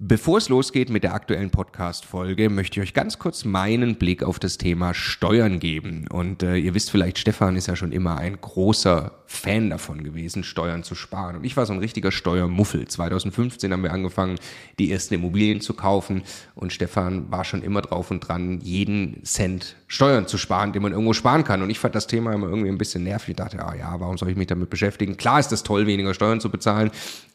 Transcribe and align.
Bevor 0.00 0.38
es 0.38 0.48
losgeht 0.48 0.90
mit 0.90 1.02
der 1.02 1.12
aktuellen 1.12 1.50
Podcast-Folge, 1.50 2.50
möchte 2.50 2.78
ich 2.78 2.86
euch 2.86 2.94
ganz 2.94 3.18
kurz 3.18 3.44
meinen 3.44 3.96
Blick 3.96 4.22
auf 4.22 4.38
das 4.38 4.56
Thema 4.56 4.94
Steuern 4.94 5.58
geben. 5.58 6.06
Und 6.08 6.44
äh, 6.44 6.54
ihr 6.54 6.72
wisst 6.74 6.92
vielleicht, 6.92 7.18
Stefan 7.18 7.56
ist 7.56 7.66
ja 7.66 7.74
schon 7.74 7.90
immer 7.90 8.16
ein 8.16 8.40
großer 8.40 9.10
Fan 9.26 9.70
davon 9.70 10.04
gewesen, 10.04 10.44
Steuern 10.44 10.84
zu 10.84 10.94
sparen. 10.94 11.34
Und 11.34 11.44
ich 11.44 11.56
war 11.56 11.66
so 11.66 11.72
ein 11.72 11.80
richtiger 11.80 12.12
Steuermuffel. 12.12 12.86
2015 12.86 13.72
haben 13.72 13.82
wir 13.82 13.92
angefangen, 13.92 14.38
die 14.78 14.92
ersten 14.92 15.14
Immobilien 15.14 15.60
zu 15.60 15.74
kaufen. 15.74 16.22
Und 16.54 16.72
Stefan 16.72 17.32
war 17.32 17.44
schon 17.44 17.64
immer 17.64 17.82
drauf 17.82 18.12
und 18.12 18.20
dran, 18.20 18.60
jeden 18.60 19.24
Cent 19.24 19.74
Steuern 19.90 20.26
zu 20.26 20.36
sparen, 20.36 20.74
den 20.74 20.82
man 20.82 20.92
irgendwo 20.92 21.14
sparen 21.14 21.44
kann. 21.44 21.62
Und 21.62 21.70
ich 21.70 21.78
fand 21.78 21.94
das 21.94 22.06
Thema 22.06 22.34
immer 22.34 22.46
irgendwie 22.46 22.68
ein 22.68 22.76
bisschen 22.76 23.04
nervig. 23.04 23.30
Ich 23.30 23.36
dachte, 23.36 23.64
ah 23.64 23.74
ja, 23.74 23.98
warum 23.98 24.18
soll 24.18 24.28
ich 24.28 24.36
mich 24.36 24.46
damit 24.46 24.68
beschäftigen? 24.68 25.16
Klar 25.16 25.40
ist 25.40 25.50
es 25.50 25.62
toll, 25.62 25.86
weniger 25.86 26.12
Steuern 26.12 26.40
zu 26.40 26.50
bezahlen. 26.50 26.90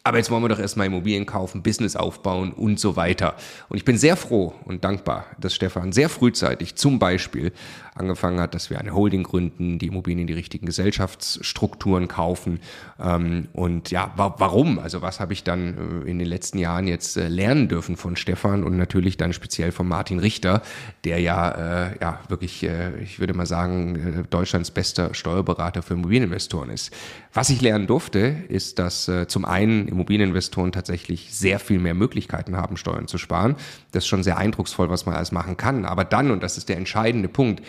Aber 0.06 0.18
jetzt 0.18 0.30
wollen 0.30 0.42
wir 0.42 0.50
doch 0.50 0.58
erstmal 0.58 0.86
Immobilien 0.86 1.24
kaufen, 1.24 1.62
Business 1.62 1.96
aufbauen 1.96 2.52
und 2.52 2.78
so 2.78 2.94
weiter. 2.94 3.36
Und 3.70 3.78
ich 3.78 3.86
bin 3.86 3.96
sehr 3.96 4.16
froh 4.16 4.54
und 4.66 4.84
dankbar, 4.84 5.24
dass 5.40 5.54
Stefan 5.54 5.92
sehr 5.92 6.10
frühzeitig 6.10 6.74
zum 6.76 6.98
Beispiel 6.98 7.52
angefangen 7.94 8.38
hat, 8.38 8.54
dass 8.54 8.68
wir 8.68 8.78
eine 8.78 8.94
Holding 8.94 9.22
gründen, 9.22 9.78
die 9.78 9.86
Immobilien 9.86 10.20
in 10.20 10.26
die 10.26 10.34
richtigen 10.34 10.66
Gesellschaftsstrukturen 10.66 12.08
kaufen. 12.08 12.60
Ähm, 13.00 13.48
und 13.54 13.90
ja, 13.90 14.12
wa 14.16 14.34
warum? 14.38 14.78
Also 14.78 15.00
was 15.00 15.20
habe 15.20 15.32
ich 15.32 15.42
dann 15.42 16.02
äh, 16.04 16.10
in 16.10 16.18
den 16.18 16.28
letzten 16.28 16.58
Jahren 16.58 16.86
jetzt 16.86 17.16
äh, 17.16 17.28
lernen 17.28 17.68
dürfen 17.68 17.96
von 17.96 18.16
Stefan 18.16 18.62
und 18.62 18.76
natürlich 18.76 19.16
dann 19.16 19.32
speziell 19.32 19.72
von 19.72 19.88
Martin 19.88 20.18
Richter, 20.18 20.60
der 21.04 21.20
ja, 21.20 21.86
äh, 21.86 21.98
ja 22.00 22.20
wirklich, 22.28 22.43
äh, 22.62 22.96
ich 23.00 23.18
würde 23.18 23.34
mal 23.34 23.46
sagen, 23.46 23.96
äh, 23.96 24.22
Deutschlands 24.28 24.70
bester 24.70 25.14
Steuerberater 25.14 25.82
für 25.82 25.94
Immobilieninvestoren 25.94 26.70
ist. 26.70 26.92
Was 27.32 27.50
ich 27.50 27.60
lernen 27.60 27.86
durfte, 27.86 28.18
ist, 28.48 28.78
dass 28.78 29.08
äh, 29.08 29.26
zum 29.26 29.44
einen 29.44 29.88
Immobilieninvestoren 29.88 30.72
tatsächlich 30.72 31.34
sehr 31.34 31.58
viel 31.58 31.78
mehr 31.78 31.94
Möglichkeiten 31.94 32.56
haben, 32.56 32.76
Steuern 32.76 33.08
zu 33.08 33.18
sparen. 33.18 33.56
Das 33.92 34.04
ist 34.04 34.08
schon 34.08 34.22
sehr 34.22 34.36
eindrucksvoll, 34.36 34.90
was 34.90 35.06
man 35.06 35.14
alles 35.14 35.32
machen 35.32 35.56
kann. 35.56 35.84
Aber 35.84 36.04
dann, 36.04 36.30
und 36.30 36.42
das 36.42 36.58
ist 36.58 36.68
der 36.68 36.76
entscheidende 36.76 37.28
Punkt, 37.28 37.62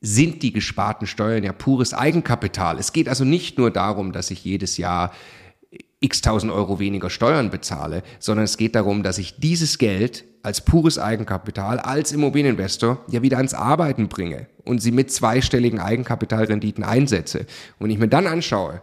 sind 0.00 0.42
die 0.42 0.52
gesparten 0.52 1.06
Steuern 1.06 1.44
ja 1.44 1.52
pures 1.52 1.94
Eigenkapital. 1.94 2.78
Es 2.78 2.92
geht 2.92 3.08
also 3.08 3.24
nicht 3.24 3.56
nur 3.58 3.70
darum, 3.70 4.12
dass 4.12 4.30
ich 4.30 4.44
jedes 4.44 4.76
Jahr 4.76 5.12
x 6.04 6.20
tausend 6.20 6.52
Euro 6.52 6.78
weniger 6.78 7.10
Steuern 7.10 7.50
bezahle, 7.50 8.02
sondern 8.18 8.44
es 8.44 8.56
geht 8.56 8.74
darum, 8.74 9.02
dass 9.02 9.18
ich 9.18 9.36
dieses 9.38 9.78
Geld 9.78 10.24
als 10.42 10.60
pures 10.60 10.98
Eigenkapital, 10.98 11.78
als 11.78 12.12
Immobilieninvestor 12.12 12.98
ja 13.10 13.22
wieder 13.22 13.38
ans 13.38 13.54
Arbeiten 13.54 14.08
bringe 14.08 14.46
und 14.64 14.82
sie 14.82 14.92
mit 14.92 15.10
zweistelligen 15.10 15.80
Eigenkapitalrenditen 15.80 16.84
einsetze. 16.84 17.46
Und 17.78 17.90
ich 17.90 17.98
mir 17.98 18.08
dann 18.08 18.26
anschaue, 18.26 18.82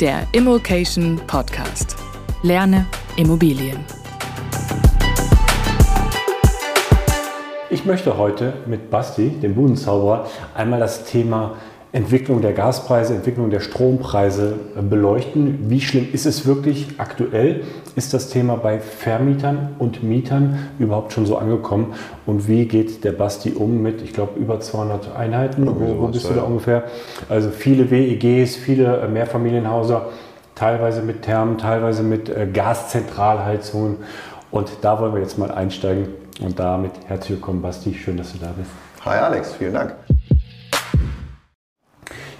Der 0.00 0.26
Immokation 0.32 1.20
Podcast. 1.26 1.96
Lerne 2.42 2.86
Immobilien. 3.16 3.78
Ich 7.70 7.84
möchte 7.84 8.16
heute 8.16 8.54
mit 8.66 8.90
Basti, 8.90 9.30
dem 9.30 9.54
Budenzauberer, 9.54 10.26
einmal 10.54 10.80
das 10.80 11.04
Thema 11.04 11.56
Entwicklung 11.94 12.42
der 12.42 12.52
Gaspreise, 12.54 13.14
Entwicklung 13.14 13.50
der 13.50 13.60
Strompreise 13.60 14.56
äh, 14.76 14.82
beleuchten. 14.82 15.70
Wie 15.70 15.80
schlimm 15.80 16.08
ist 16.12 16.26
es 16.26 16.44
wirklich 16.44 16.88
aktuell? 16.98 17.62
Ist 17.94 18.12
das 18.12 18.30
Thema 18.30 18.56
bei 18.56 18.80
Vermietern 18.80 19.76
und 19.78 20.02
Mietern 20.02 20.58
überhaupt 20.80 21.12
schon 21.12 21.24
so 21.24 21.38
angekommen? 21.38 21.94
Und 22.26 22.48
wie 22.48 22.66
geht 22.66 23.04
der 23.04 23.12
Basti 23.12 23.52
um 23.52 23.80
mit, 23.80 24.02
ich 24.02 24.12
glaube, 24.12 24.40
über 24.40 24.58
200 24.58 25.14
Einheiten? 25.14 25.68
Wo, 25.68 26.02
wo 26.02 26.08
bist 26.08 26.28
du 26.28 26.34
da 26.34 26.42
ungefähr? 26.42 26.82
Also 27.28 27.50
viele 27.50 27.88
WEGs, 27.92 28.56
viele 28.56 28.96
äh, 28.96 29.06
Mehrfamilienhäuser, 29.06 30.06
teilweise 30.56 31.00
mit 31.00 31.22
Thermen, 31.22 31.58
teilweise 31.58 32.02
mit 32.02 32.28
äh, 32.28 32.48
Gaszentralheizungen. 32.52 33.98
Und 34.50 34.68
da 34.80 34.98
wollen 34.98 35.14
wir 35.14 35.20
jetzt 35.20 35.38
mal 35.38 35.52
einsteigen. 35.52 36.08
Und 36.42 36.58
damit 36.58 36.90
herzlich 37.06 37.38
willkommen, 37.38 37.62
Basti. 37.62 37.94
Schön, 37.94 38.16
dass 38.16 38.32
du 38.32 38.38
da 38.38 38.52
bist. 38.58 38.70
Hi 39.04 39.18
Alex, 39.18 39.52
vielen 39.52 39.74
Dank. 39.74 39.94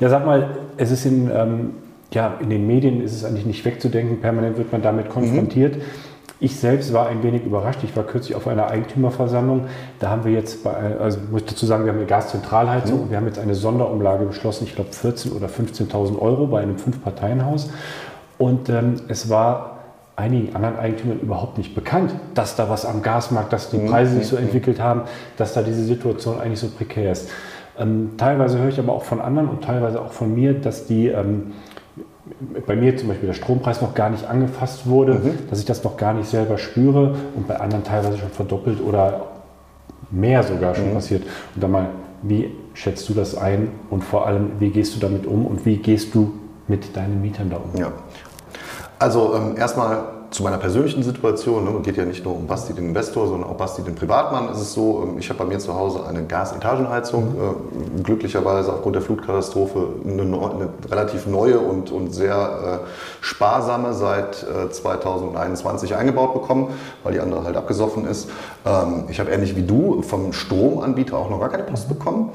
Ja, 0.01 0.09
sag 0.09 0.27
mal, 0.27 0.57
es 0.77 0.91
ist 0.91 1.07
in, 1.07 1.31
ähm, 1.31 1.71
ja, 2.13 2.35
in 2.41 2.51
den 2.51 2.67
Medien 2.67 3.03
ist 3.03 3.15
es 3.15 3.25
eigentlich 3.25 3.47
nicht 3.47 3.65
wegzudenken, 3.65 4.21
permanent 4.21 4.57
wird 4.59 4.73
man 4.73 4.83
damit 4.83 5.09
konfrontiert. 5.09 5.77
Mhm. 5.77 5.83
Ich 6.41 6.57
selbst 6.59 6.93
war 6.93 7.09
ein 7.09 7.23
wenig 7.23 7.45
überrascht. 7.45 7.81
Ich 7.85 7.97
war 7.97 8.05
kürzlich 8.05 8.35
auf 8.35 8.47
einer 8.49 8.69
Eigentümerversammlung. 8.69 9.67
Da 10.01 10.11
haben 10.11 10.25
wir 10.25 10.33
jetzt, 10.33 10.65
bei, 10.65 10.75
also 10.99 11.19
muss 11.31 11.43
ich 11.43 11.47
dazu 11.47 11.65
sagen, 11.65 11.85
wir 11.85 11.93
haben 11.93 11.99
eine 11.99 12.07
Gaszentralheizung 12.07 12.97
mhm. 12.97 13.03
und 13.05 13.11
wir 13.11 13.17
haben 13.17 13.27
jetzt 13.27 13.39
eine 13.39 13.55
Sonderumlage 13.55 14.27
beschlossen, 14.27 14.65
ich 14.65 14.75
glaube 14.75 14.91
14.000 14.91 15.35
oder 15.35 15.47
15.000 15.47 16.19
Euro 16.19 16.47
bei 16.47 16.61
einem 16.61 16.77
Fünf-Parteien-Haus. 16.77 17.71
Und 18.37 18.69
ähm, 18.69 18.97
es 19.09 19.31
war 19.31 19.79
einigen 20.17 20.55
anderen 20.55 20.77
Eigentümern 20.77 21.21
überhaupt 21.21 21.59
nicht 21.59 21.75
bekannt, 21.75 22.15
dass 22.35 22.57
da 22.57 22.69
was 22.69 22.85
am 22.85 23.03
Gasmarkt, 23.03 23.53
dass 23.53 23.71
die 23.71 23.79
mhm. 23.79 23.87
Preise 23.87 24.17
sich 24.17 24.27
so 24.27 24.37
mhm. 24.37 24.43
entwickelt 24.43 24.81
haben, 24.81 25.03
dass 25.37 25.55
da 25.55 25.63
diese 25.63 25.85
Situation 25.85 26.41
eigentlich 26.41 26.61
so 26.61 26.69
prekär 26.69 27.13
ist. 27.13 27.31
Ähm, 27.79 28.13
teilweise 28.17 28.59
höre 28.59 28.69
ich 28.69 28.79
aber 28.79 28.93
auch 28.93 29.05
von 29.05 29.21
anderen 29.21 29.49
und 29.49 29.65
teilweise 29.65 30.01
auch 30.01 30.13
von 30.13 30.35
mir, 30.35 30.55
dass 30.55 30.87
die 30.87 31.09
ähm, 31.09 31.53
bei 32.67 32.77
mir 32.77 32.97
zum 32.97 33.09
Beispiel 33.09 33.27
der 33.27 33.35
Strompreis 33.35 33.83
noch 33.83 33.95
gar 33.95 34.11
nicht 34.11 34.27
angefasst 34.27 34.87
wurde, 34.87 35.15
mhm. 35.15 35.39
dass 35.51 35.59
ich 35.59 35.65
das 35.65 35.85
noch 35.85 35.97
gar 35.97 36.15
nicht 36.15 36.29
selber 36.29 36.57
spüre 36.59 37.15
und 37.35 37.47
bei 37.47 37.61
anderen 37.61 37.85
teilweise 37.85 38.19
schon 38.19 38.31
verdoppelt 38.31 38.81
oder 38.81 39.27
mehr 40.11 40.43
sogar 40.43 40.75
schon 40.75 40.91
mhm. 40.91 40.95
passiert. 40.95 41.23
Und 41.55 41.63
dann 41.63 41.71
mal, 41.71 41.89
wie 42.23 42.53
schätzt 42.73 43.09
du 43.09 43.15
das 43.15 43.37
ein 43.37 43.69
und 43.91 44.05
vor 44.05 44.27
allem, 44.27 44.53
wie 44.59 44.71
gehst 44.71 44.97
du 44.97 45.01
damit 45.01 45.27
um 45.27 45.47
und 45.47 45.67
wie 45.67 45.77
gehst 45.77 46.15
du 46.15 46.33
mit 46.67 46.97
deinen 46.97 47.21
Mietern 47.21 47.51
da 47.51 47.57
um? 47.57 47.79
Ja. 47.79 47.93
Also 48.99 49.35
ähm, 49.35 49.57
erstmal 49.57 50.14
zu 50.35 50.43
meiner 50.43 50.59
persönlichen 50.59 51.05
Situation, 51.05 51.65
ne, 51.65 51.81
geht 51.81 51.97
ja 51.97 52.05
nicht 52.05 52.25
nur 52.25 52.35
um 52.35 52.49
Basti 52.49 52.75
den 52.75 52.89
Investor, 52.89 53.29
sondern 53.29 53.49
auch 53.49 53.55
Basti 53.55 53.83
den 53.83 53.95
Privatmann, 53.95 54.49
ist 54.49 54.61
es 54.61 54.73
so, 54.73 55.05
ähm, 55.05 55.17
ich 55.17 55.29
habe 55.29 55.39
bei 55.39 55.45
mir 55.45 55.61
zu 55.61 55.75
Hause 55.75 56.05
eine 56.09 56.25
Gasetagenheizung, 56.25 57.37
äh, 57.37 58.03
glücklicherweise 58.03 58.73
aufgrund 58.73 58.97
der 58.97 59.03
Flutkatastrophe 59.03 59.91
eine, 60.05 60.23
eine 60.23 60.69
relativ 60.91 61.29
neue 61.29 61.61
und, 61.61 61.93
und 61.93 62.13
sehr 62.13 62.83
äh, 62.83 63.25
sparsame 63.25 63.95
seit 63.95 64.43
äh, 64.43 64.71
2021 64.71 65.95
eingebaut 65.95 66.35
bekommen, 66.35 66.71
weil 67.05 67.13
die 67.13 67.21
andere 67.21 67.45
halt 67.45 67.57
abgesoffen 67.57 68.05
ist. 68.05 68.29
Ähm, 68.67 69.05
ich 69.09 69.21
habe 69.21 69.31
ähnlich 69.31 69.55
wie 69.55 69.63
du 69.63 70.03
vom 70.03 70.33
Stromanbieter 70.33 71.17
auch 71.17 71.31
noch 71.31 71.39
gar 71.39 71.51
keine 71.51 71.63
Post 71.63 71.89
bekommen, 71.89 72.31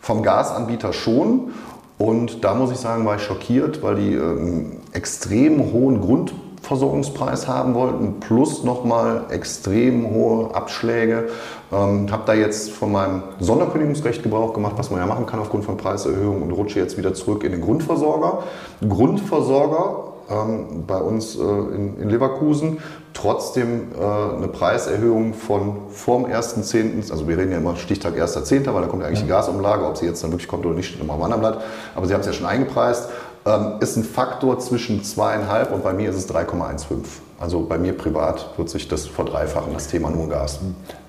vom 0.00 0.24
Gasanbieter 0.24 0.92
schon. 0.92 1.52
Und 1.98 2.42
da 2.42 2.54
muss 2.54 2.72
ich 2.72 2.78
sagen, 2.78 3.06
war 3.06 3.14
ich 3.14 3.22
schockiert, 3.22 3.80
weil 3.84 3.94
die 3.94 4.14
ähm, 4.14 4.78
extrem 4.92 5.72
hohen 5.72 6.00
Grund 6.00 6.34
Versorgungspreis 6.64 7.46
haben 7.46 7.74
wollten, 7.74 8.20
plus 8.20 8.64
nochmal 8.64 9.26
extrem 9.30 10.10
hohe 10.10 10.54
Abschläge. 10.54 11.28
Ähm, 11.72 12.10
habe 12.10 12.22
da 12.26 12.34
jetzt 12.34 12.70
von 12.70 12.92
meinem 12.92 13.22
Sonderkündigungsrecht 13.40 14.22
Gebrauch 14.22 14.54
gemacht, 14.54 14.74
was 14.76 14.90
man 14.90 15.00
ja 15.00 15.06
machen 15.06 15.26
kann 15.26 15.40
aufgrund 15.40 15.64
von 15.64 15.76
Preiserhöhungen 15.76 16.42
und 16.42 16.52
rutsche 16.52 16.78
jetzt 16.78 16.96
wieder 16.96 17.14
zurück 17.14 17.44
in 17.44 17.52
den 17.52 17.60
Grundversorger. 17.60 18.44
Grundversorger 18.86 20.14
ähm, 20.30 20.84
bei 20.86 20.98
uns 20.98 21.36
äh, 21.36 21.42
in, 21.42 22.00
in, 22.00 22.08
Leverkusen 22.08 22.78
trotzdem 23.12 23.92
äh, 23.92 24.36
eine 24.36 24.48
Preiserhöhung 24.48 25.34
von 25.34 25.76
vorm 25.90 26.24
1.10., 26.24 27.10
also 27.10 27.28
wir 27.28 27.36
reden 27.36 27.52
ja 27.52 27.58
immer 27.58 27.76
Stichtag 27.76 28.14
1.10., 28.14 28.72
weil 28.72 28.82
da 28.82 28.88
kommt 28.88 29.02
ja 29.02 29.08
eigentlich 29.08 29.22
die 29.22 29.28
Gasumlage, 29.28 29.84
ob 29.84 29.98
sie 29.98 30.06
jetzt 30.06 30.24
dann 30.24 30.30
wirklich 30.30 30.48
kommt 30.48 30.64
oder 30.64 30.74
nicht, 30.74 30.88
steht 30.88 31.02
immer 31.02 31.14
am 31.14 31.22
anderen 31.22 31.40
Blatt, 31.42 31.60
aber 31.94 32.06
sie 32.06 32.14
haben 32.14 32.20
es 32.20 32.26
ja 32.26 32.32
schon 32.32 32.46
eingepreist 32.46 33.10
ähm, 33.46 33.74
ist 33.80 33.96
ein 33.96 34.04
Faktor 34.04 34.58
zwischen 34.58 35.02
zweieinhalb 35.04 35.72
und 35.72 35.82
bei 35.82 35.92
mir 35.92 36.10
ist 36.10 36.16
es 36.16 36.28
3,15. 36.28 36.96
Also 37.38 37.60
bei 37.62 37.78
mir 37.78 37.92
privat 37.92 38.56
wird 38.56 38.68
sich 38.70 38.88
das 38.88 39.06
verdreifachen, 39.06 39.72
das 39.74 39.88
Thema 39.88 40.10
nur 40.10 40.28
Gas. 40.28 40.60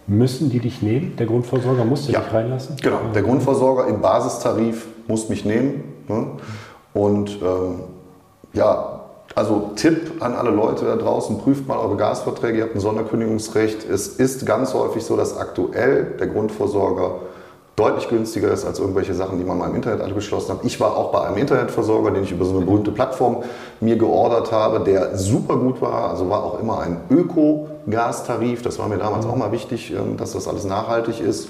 Müssen 0.07 0.49
die 0.49 0.59
dich 0.59 0.81
nehmen? 0.81 1.15
Der 1.17 1.25
Grundversorger 1.25 1.85
muss 1.85 2.07
dich 2.07 2.15
reinlassen? 2.15 2.75
Genau, 2.81 2.99
der 3.13 3.23
Grundversorger 3.23 3.87
im 3.87 4.01
Basistarif 4.01 4.85
muss 5.07 5.29
mich 5.29 5.45
nehmen. 5.45 5.83
Ne? 6.07 6.27
Und 6.93 7.41
ähm, 7.41 7.81
ja, 8.53 9.01
also 9.33 9.71
Tipp 9.75 10.21
an 10.21 10.33
alle 10.33 10.51
Leute 10.51 10.85
da 10.85 10.95
draußen, 10.95 11.39
prüft 11.39 11.67
mal 11.67 11.77
eure 11.77 11.97
Gasverträge, 11.97 12.59
ihr 12.59 12.63
habt 12.63 12.75
ein 12.75 12.79
Sonderkündigungsrecht. 12.79 13.87
Es 13.89 14.07
ist 14.07 14.45
ganz 14.45 14.73
häufig 14.73 15.03
so, 15.03 15.17
dass 15.17 15.37
aktuell 15.37 16.15
der 16.19 16.27
Grundversorger 16.27 17.19
deutlich 17.75 18.07
günstiger 18.07 18.51
ist 18.51 18.65
als 18.65 18.79
irgendwelche 18.79 19.13
Sachen, 19.13 19.37
die 19.37 19.43
man 19.43 19.57
mal 19.57 19.69
im 19.69 19.75
Internet 19.75 20.01
abgeschlossen 20.01 20.53
hat. 20.53 20.59
Ich 20.63 20.79
war 20.79 20.95
auch 20.95 21.11
bei 21.11 21.21
einem 21.21 21.37
Internetversorger, 21.37 22.11
den 22.11 22.23
ich 22.23 22.31
über 22.31 22.45
so 22.45 22.55
eine 22.55 22.65
berühmte 22.65 22.91
Plattform 22.91 23.43
mir 23.81 23.97
geordert 23.97 24.51
habe, 24.51 24.79
der 24.79 25.17
super 25.17 25.57
gut 25.57 25.81
war. 25.81 26.09
Also 26.09 26.29
war 26.29 26.43
auch 26.43 26.59
immer 26.59 26.79
ein 26.79 26.97
Öko-Gastarif. 27.09 28.61
Das 28.61 28.79
war 28.79 28.87
mir 28.87 28.97
damals 28.97 29.25
auch 29.25 29.35
mal 29.35 29.51
wichtig, 29.51 29.91
ähm, 29.91 30.15
dass 30.15 30.31
das 30.31 30.47
alles 30.47 30.63
nachhaltig 30.63 31.19
ist. 31.19 31.49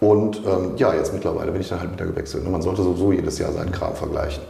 Und 0.00 0.42
ähm, 0.46 0.72
ja, 0.76 0.94
jetzt 0.94 1.12
mittlerweile 1.12 1.52
bin 1.52 1.60
ich 1.60 1.68
dann 1.68 1.80
halt 1.80 1.92
wieder 1.92 2.06
gewechselt. 2.06 2.48
Man 2.50 2.62
sollte 2.62 2.82
sowieso 2.82 3.12
jedes 3.12 3.38
Jahr 3.38 3.52
seinen 3.52 3.70
Kram 3.70 3.94
vergleichen. 3.94 4.42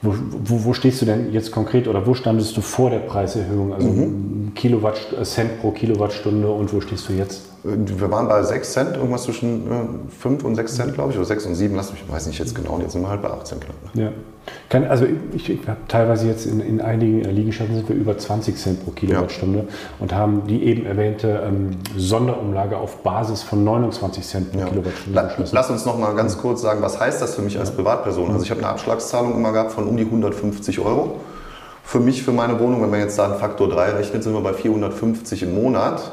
Wo, 0.00 0.14
wo, 0.30 0.64
wo, 0.64 0.72
stehst 0.72 1.02
du 1.02 1.06
denn 1.06 1.32
jetzt 1.32 1.50
konkret 1.50 1.88
oder 1.88 2.06
wo 2.06 2.14
standest 2.14 2.56
du 2.56 2.60
vor 2.60 2.88
der 2.88 3.00
Preiserhöhung? 3.00 3.74
Also 3.74 3.88
mhm. 3.88 4.52
Kilowatt, 4.54 4.96
Cent 5.24 5.60
pro 5.60 5.72
Kilowattstunde 5.72 6.48
und 6.48 6.72
wo 6.72 6.80
stehst 6.80 7.08
du 7.08 7.14
jetzt? 7.14 7.47
Wir 7.64 8.10
waren 8.10 8.28
bei 8.28 8.42
6 8.42 8.72
Cent, 8.72 8.96
irgendwas 8.96 9.24
zwischen 9.24 10.08
5 10.20 10.44
und 10.44 10.54
6 10.54 10.74
Cent, 10.76 10.94
glaube 10.94 11.10
ich, 11.10 11.18
oder 11.18 11.26
6 11.26 11.46
und 11.46 11.54
7, 11.56 11.74
lass 11.74 11.92
mich, 11.92 12.04
weiß 12.08 12.26
nicht 12.26 12.38
jetzt 12.38 12.54
genau, 12.54 12.74
und 12.74 12.82
jetzt 12.82 12.92
sind 12.92 13.02
wir 13.02 13.08
halt 13.08 13.22
bei 13.22 13.30
18 13.30 13.58
knapp. 13.60 13.76
Ja. 13.94 14.10
Kann, 14.68 14.84
also 14.84 15.06
ich, 15.34 15.50
ich 15.50 15.66
habe 15.66 15.78
teilweise 15.88 16.26
jetzt 16.26 16.46
in, 16.46 16.60
in 16.60 16.80
einigen 16.80 17.22
Liegenschaften 17.24 17.76
sind 17.76 17.88
wir 17.88 17.96
über 17.96 18.16
20 18.16 18.56
Cent 18.56 18.84
pro 18.84 18.92
Kilowattstunde 18.92 19.58
ja. 19.58 19.64
und 19.98 20.14
haben 20.14 20.46
die 20.46 20.64
eben 20.64 20.86
erwähnte 20.86 21.42
ähm, 21.46 21.70
Sonderumlage 21.96 22.76
auf 22.76 23.02
Basis 23.02 23.42
von 23.42 23.64
29 23.64 24.24
Cent 24.24 24.52
pro 24.52 24.60
ja. 24.60 24.66
Kilowattstunde 24.66 25.14
La, 25.14 25.30
Lass 25.52 25.70
uns 25.70 25.84
noch 25.84 25.98
mal 25.98 26.14
ganz 26.14 26.38
kurz 26.38 26.62
sagen, 26.62 26.80
was 26.80 26.98
heißt 26.98 27.20
das 27.20 27.34
für 27.34 27.42
mich 27.42 27.58
als 27.58 27.72
Privatperson? 27.72 28.30
Also 28.30 28.44
ich 28.44 28.50
habe 28.50 28.60
eine 28.60 28.70
Abschlagszahlung 28.70 29.34
immer 29.34 29.52
gehabt 29.52 29.72
von 29.72 29.86
um 29.86 29.96
die 29.96 30.04
150 30.04 30.78
Euro. 30.80 31.20
Für 31.82 32.00
mich, 32.00 32.22
für 32.22 32.32
meine 32.32 32.60
Wohnung, 32.60 32.82
wenn 32.82 32.90
man 32.90 33.00
jetzt 33.00 33.18
da 33.18 33.24
einen 33.24 33.38
Faktor 33.38 33.68
3 33.68 33.92
rechnet, 33.92 34.22
sind 34.22 34.34
wir 34.34 34.42
bei 34.42 34.52
450 34.52 35.42
im 35.42 35.54
Monat. 35.54 36.12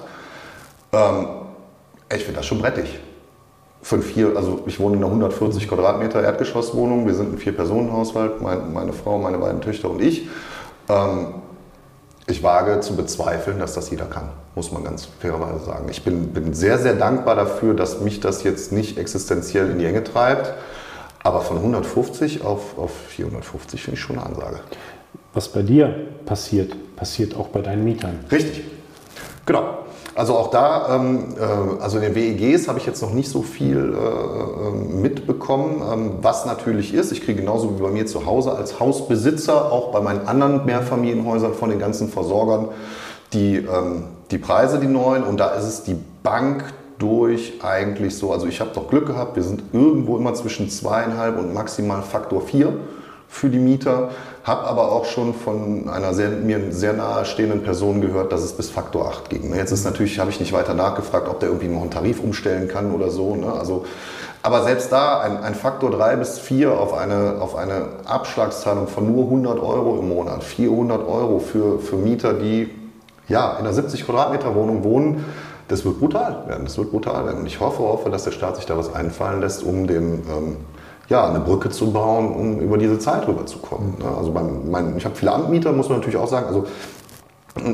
Ähm, 0.96 1.28
ich 2.16 2.24
finde 2.24 2.38
das 2.38 2.46
schon 2.46 2.60
brettig. 2.60 3.00
Für 3.82 4.02
vier, 4.02 4.36
also 4.36 4.64
ich 4.66 4.80
wohne 4.80 4.96
in 4.96 5.04
einer 5.04 5.12
140 5.12 5.68
Quadratmeter 5.68 6.24
Erdgeschosswohnung. 6.24 7.06
Wir 7.06 7.14
sind 7.14 7.34
ein 7.34 7.38
Vier-Personen-Haushalt, 7.38 8.42
mein, 8.42 8.74
meine 8.74 8.94
Frau, 8.94 9.20
meine 9.20 9.38
beiden 9.38 9.62
Töchter 9.62 9.90
und 9.90 10.02
ich. 10.02 10.28
Ähm, 10.90 11.36
ich 12.28 12.42
wage 12.42 12.80
zu 12.80 12.96
bezweifeln, 12.96 13.60
dass 13.60 13.76
das 13.76 13.92
jeder 13.92 14.06
kann, 14.06 14.30
muss 14.56 14.72
man 14.72 14.84
ganz 14.84 15.06
fairerweise 15.20 15.64
sagen. 15.64 15.88
Ich 15.92 16.04
bin, 16.04 16.34
bin 16.34 16.56
sehr, 16.56 16.80
sehr 16.80 16.96
dankbar 16.96 17.36
dafür, 17.36 17.76
dass 17.76 18.02
mich 18.02 18.20
das 18.20 18.44
jetzt 18.44 18.72
nicht 18.72 18.98
existenziell 18.98 19.70
in 19.70 19.78
die 19.78 19.86
Enge 19.86 20.04
treibt. 20.04 20.54
Aber 21.22 21.42
von 21.42 21.58
150 21.58 22.44
auf, 22.44 22.78
auf 22.78 22.92
450 23.10 23.84
finde 23.84 23.98
ich 23.98 24.04
schon 24.04 24.18
eine 24.18 24.26
Ansage. 24.26 24.60
Was 25.34 25.50
bei 25.50 25.62
dir 25.62 26.08
passiert, 26.26 26.96
passiert 26.96 27.36
auch 27.36 27.50
bei 27.50 27.62
deinen 27.62 27.84
Mietern. 27.84 28.20
Richtig. 28.32 28.64
Genau. 29.46 29.85
Also 30.16 30.36
auch 30.38 30.50
da, 30.50 30.96
ähm, 30.96 31.36
äh, 31.38 31.84
also 31.84 31.98
in 31.98 32.04
den 32.04 32.16
WEGs 32.16 32.70
habe 32.70 32.80
ich 32.80 32.86
jetzt 32.86 33.02
noch 33.02 33.12
nicht 33.12 33.30
so 33.30 33.42
viel 33.42 33.94
äh, 33.94 34.68
ähm, 34.68 35.02
mitbekommen, 35.02 35.82
ähm, 35.92 36.12
was 36.22 36.46
natürlich 36.46 36.94
ist. 36.94 37.12
Ich 37.12 37.22
kriege 37.22 37.42
genauso 37.42 37.78
wie 37.78 37.84
bei 37.84 37.90
mir 37.90 38.06
zu 38.06 38.26
Hause 38.26 38.54
als 38.54 38.80
Hausbesitzer, 38.80 39.74
auch 39.74 39.92
bei 39.92 40.00
meinen 40.00 40.26
anderen 40.26 40.66
Mehrfamilienhäusern 40.66 41.54
von 41.54 41.70
den 41.70 41.80
ganzen 41.80 42.08
Versorgern, 42.08 42.70
die, 43.34 43.58
ähm, 43.58 44.06
die 44.32 44.38
Preise, 44.38 44.80
die 44.80 44.88
neuen. 44.88 45.24
Und 45.24 45.38
da 45.38 45.50
ist 45.50 45.66
es 45.66 45.84
die 45.84 45.98
Bank 46.24 46.64
durch 46.98 47.56
eigentlich 47.62 48.18
so, 48.18 48.32
also 48.32 48.48
ich 48.48 48.62
habe 48.62 48.72
doch 48.74 48.88
Glück 48.90 49.08
gehabt, 49.08 49.36
wir 49.36 49.44
sind 49.44 49.64
irgendwo 49.74 50.16
immer 50.18 50.34
zwischen 50.34 50.70
zweieinhalb 50.70 51.38
und 51.38 51.54
maximal 51.54 52.02
Faktor 52.02 52.40
vier 52.42 52.72
für 53.36 53.50
die 53.50 53.60
Mieter. 53.60 54.10
Habe 54.44 54.66
aber 54.66 54.92
auch 54.92 55.06
schon 55.06 55.34
von 55.34 55.90
einer 55.90 56.14
sehr, 56.14 56.30
mir 56.30 56.72
sehr 56.72 56.94
nahestehenden 56.94 57.64
Person 57.64 58.00
gehört, 58.00 58.32
dass 58.32 58.44
es 58.44 58.54
bis 58.54 58.70
Faktor 58.70 59.10
8 59.10 59.30
ging. 59.30 59.54
Jetzt 59.54 59.72
ist 59.72 59.84
natürlich, 59.84 60.20
habe 60.20 60.30
ich 60.30 60.40
nicht 60.40 60.54
weiter 60.54 60.74
nachgefragt, 60.74 61.28
ob 61.28 61.40
der 61.40 61.50
irgendwie 61.50 61.68
noch 61.68 61.82
einen 61.82 61.92
Tarif 61.92 62.22
umstellen 62.22 62.68
kann 62.68 62.94
oder 62.94 63.10
so. 63.10 63.36
Ne? 63.36 63.52
Also, 63.52 63.86
aber 64.42 64.64
selbst 64.64 64.92
da 64.92 65.20
ein, 65.20 65.38
ein, 65.38 65.56
Faktor 65.56 65.92
3 65.92 66.16
bis 66.16 66.40
4 66.40 66.72
auf 66.72 66.94
eine, 66.94 67.42
auf 67.42 67.56
eine 67.56 67.88
Abschlagszahlung 68.06 68.88
von 68.88 69.12
nur 69.12 69.26
100 69.26 69.60
Euro 69.60 70.00
im 70.00 70.10
Monat, 70.10 70.44
400 70.44 71.06
Euro 71.08 71.40
für, 71.40 71.80
für 71.80 71.98
Mieter, 71.98 72.34
die 72.34 72.70
ja, 73.28 73.54
in 73.54 73.66
einer 73.66 73.74
70 73.74 74.06
Quadratmeter 74.06 74.54
Wohnung 74.56 74.84
wohnen, 74.84 75.26
das 75.68 75.84
wird 75.84 76.00
brutal 76.00 76.44
werden. 76.48 76.66
Das 76.66 76.78
wird 76.78 76.92
brutal 76.92 77.26
werden. 77.26 77.40
Und 77.40 77.48
ich 77.48 77.60
hoffe, 77.60 77.80
hoffe, 77.80 78.12
dass 78.12 78.24
der 78.24 78.32
Staat 78.32 78.58
sich 78.58 78.66
da 78.66 78.78
was 78.78 78.94
einfallen 78.94 79.42
lässt, 79.42 79.64
um 79.64 79.88
dem 79.88 80.22
ähm, 80.30 80.58
ja, 81.10 81.30
eine 81.30 81.40
Brücke 81.40 81.70
zu 81.70 81.92
bauen, 81.92 82.34
um 82.34 82.60
über 82.60 82.78
diese 82.78 82.98
Zeit 83.00 83.28
rüberzukommen. 83.28 83.96
Ne? 84.00 84.06
Also 84.18 84.32
beim, 84.32 84.70
mein, 84.72 84.98
ich 84.98 85.06
habe 85.06 85.16
viele 85.16 85.32
Anbieter, 85.32 85.72
muss 85.72 85.90
man 85.90 86.00
natürlich 86.00 86.18
auch 86.18 86.28
sagen. 86.28 86.48
Also 86.48 86.66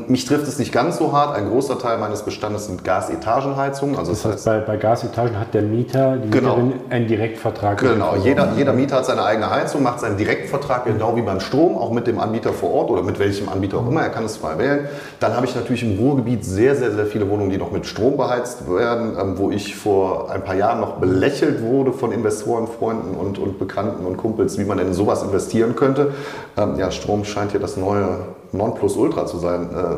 mich 0.08 0.26
trifft 0.26 0.48
es 0.48 0.60
nicht 0.60 0.72
ganz 0.72 0.98
so 0.98 1.12
hart. 1.12 1.36
Ein 1.36 1.50
großer 1.50 1.80
Teil 1.80 1.98
meines 1.98 2.22
Bestandes 2.22 2.68
sind 2.68 2.84
Gasetagenheizungen. 2.84 3.98
Also 3.98 4.12
das, 4.12 4.22
das 4.22 4.34
heißt, 4.34 4.46
bei, 4.46 4.60
bei, 4.60 4.78
Gasetagen 4.78 5.40
hat 5.40 5.56
der 5.56 5.64
Mieter, 5.64 6.18
die 6.18 6.30
genau. 6.30 6.58
Mieterin 6.58 6.82
einen 6.92 7.08
Direktvertrag. 7.08 7.80
Genau, 7.80 8.16
jeder, 8.16 8.54
jeder 8.56 8.74
Mieter 8.74 8.98
hat 8.98 9.08
seine 9.08 9.24
eigene 9.24 9.50
Heizung, 9.50 9.82
macht 9.82 10.00
seinen 10.00 10.18
Direktvertrag 10.18 10.86
genau 10.86 11.16
wie 11.16 11.24
beim 11.24 11.40
Strom, 11.40 11.78
auch 11.78 11.92
mit 11.92 12.06
dem 12.06 12.20
Anbieter 12.20 12.54
vor 12.54 12.72
Ort 12.72 12.92
oder 12.92 13.02
mit 13.02 13.18
welchem 13.18 13.50
Anbieter 13.50 13.80
auch 13.80 13.88
immer. 13.88 14.02
Er 14.02 14.10
kann 14.10 14.24
es 14.24 14.38
frei 14.38 14.60
wählen. 14.60 14.88
Dann 15.20 15.36
habe 15.36 15.48
ich 15.48 15.56
natürlich 15.56 15.82
im 15.82 15.98
Ruhrgebiet 15.98 16.46
sehr, 16.46 16.76
sehr, 16.76 16.92
sehr 16.92 17.08
viele 17.08 17.28
Wohnungen, 17.28 17.50
die 17.50 17.58
noch 17.58 17.72
mit 17.72 17.88
Strom 17.88 18.18
beheizt 18.18 18.70
werden, 18.70 19.18
ähm, 19.20 19.38
wo 19.40 19.50
ich 19.50 19.76
vor 19.76 20.30
ein 20.30 20.44
paar 20.44 20.56
Jahren 20.56 20.80
noch 20.80 20.98
belächelt 20.98 21.64
wurde 21.64 21.92
von 21.92 22.12
Investoren, 22.12 22.68
Freunden 22.68 23.16
und, 23.16 23.40
und 23.40 23.58
Bekannten 23.58 24.06
und 24.06 24.18
Kumpels, 24.18 24.60
wie 24.60 24.64
man 24.64 24.78
denn 24.78 24.88
in 24.88 24.94
sowas 24.94 25.24
investieren 25.24 25.76
könnte. 25.76 26.14
Ähm, 26.56 26.78
ja, 26.78 26.92
Strom 26.92 27.26
scheint 27.26 27.52
hier 27.52 27.60
das 27.60 27.78
neue 27.78 28.20
Nonplusultra 28.52 29.26
zu 29.26 29.38
sein. 29.38 29.70
Äh, 29.74 29.96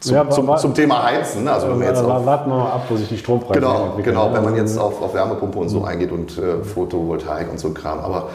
zum, 0.00 0.14
ja, 0.14 0.28
zum, 0.30 0.56
zum, 0.56 0.74
Thema 0.74 1.04
Heizen. 1.04 1.46
Also 1.46 1.68
wenn 1.68 1.80
wir 1.80 1.86
jetzt 1.86 2.02
auf, 2.02 2.26
warten 2.26 2.50
wir 2.50 2.56
mal 2.56 2.72
ab, 2.72 2.86
wo 2.88 2.96
sich 2.96 3.08
die 3.08 3.18
Strompreise 3.18 3.60
genau, 3.60 3.84
entwickeln. 3.86 4.16
Genau, 4.16 4.32
wenn 4.32 4.42
man 4.42 4.56
jetzt 4.56 4.76
auf, 4.76 5.00
auf 5.00 5.14
Wärmepumpe 5.14 5.58
und 5.58 5.68
so 5.68 5.80
mhm. 5.80 5.84
eingeht 5.84 6.10
und 6.10 6.36
äh, 6.38 6.64
Photovoltaik 6.64 7.48
und 7.50 7.60
so 7.60 7.70
Kram. 7.70 8.00
Aber 8.00 8.30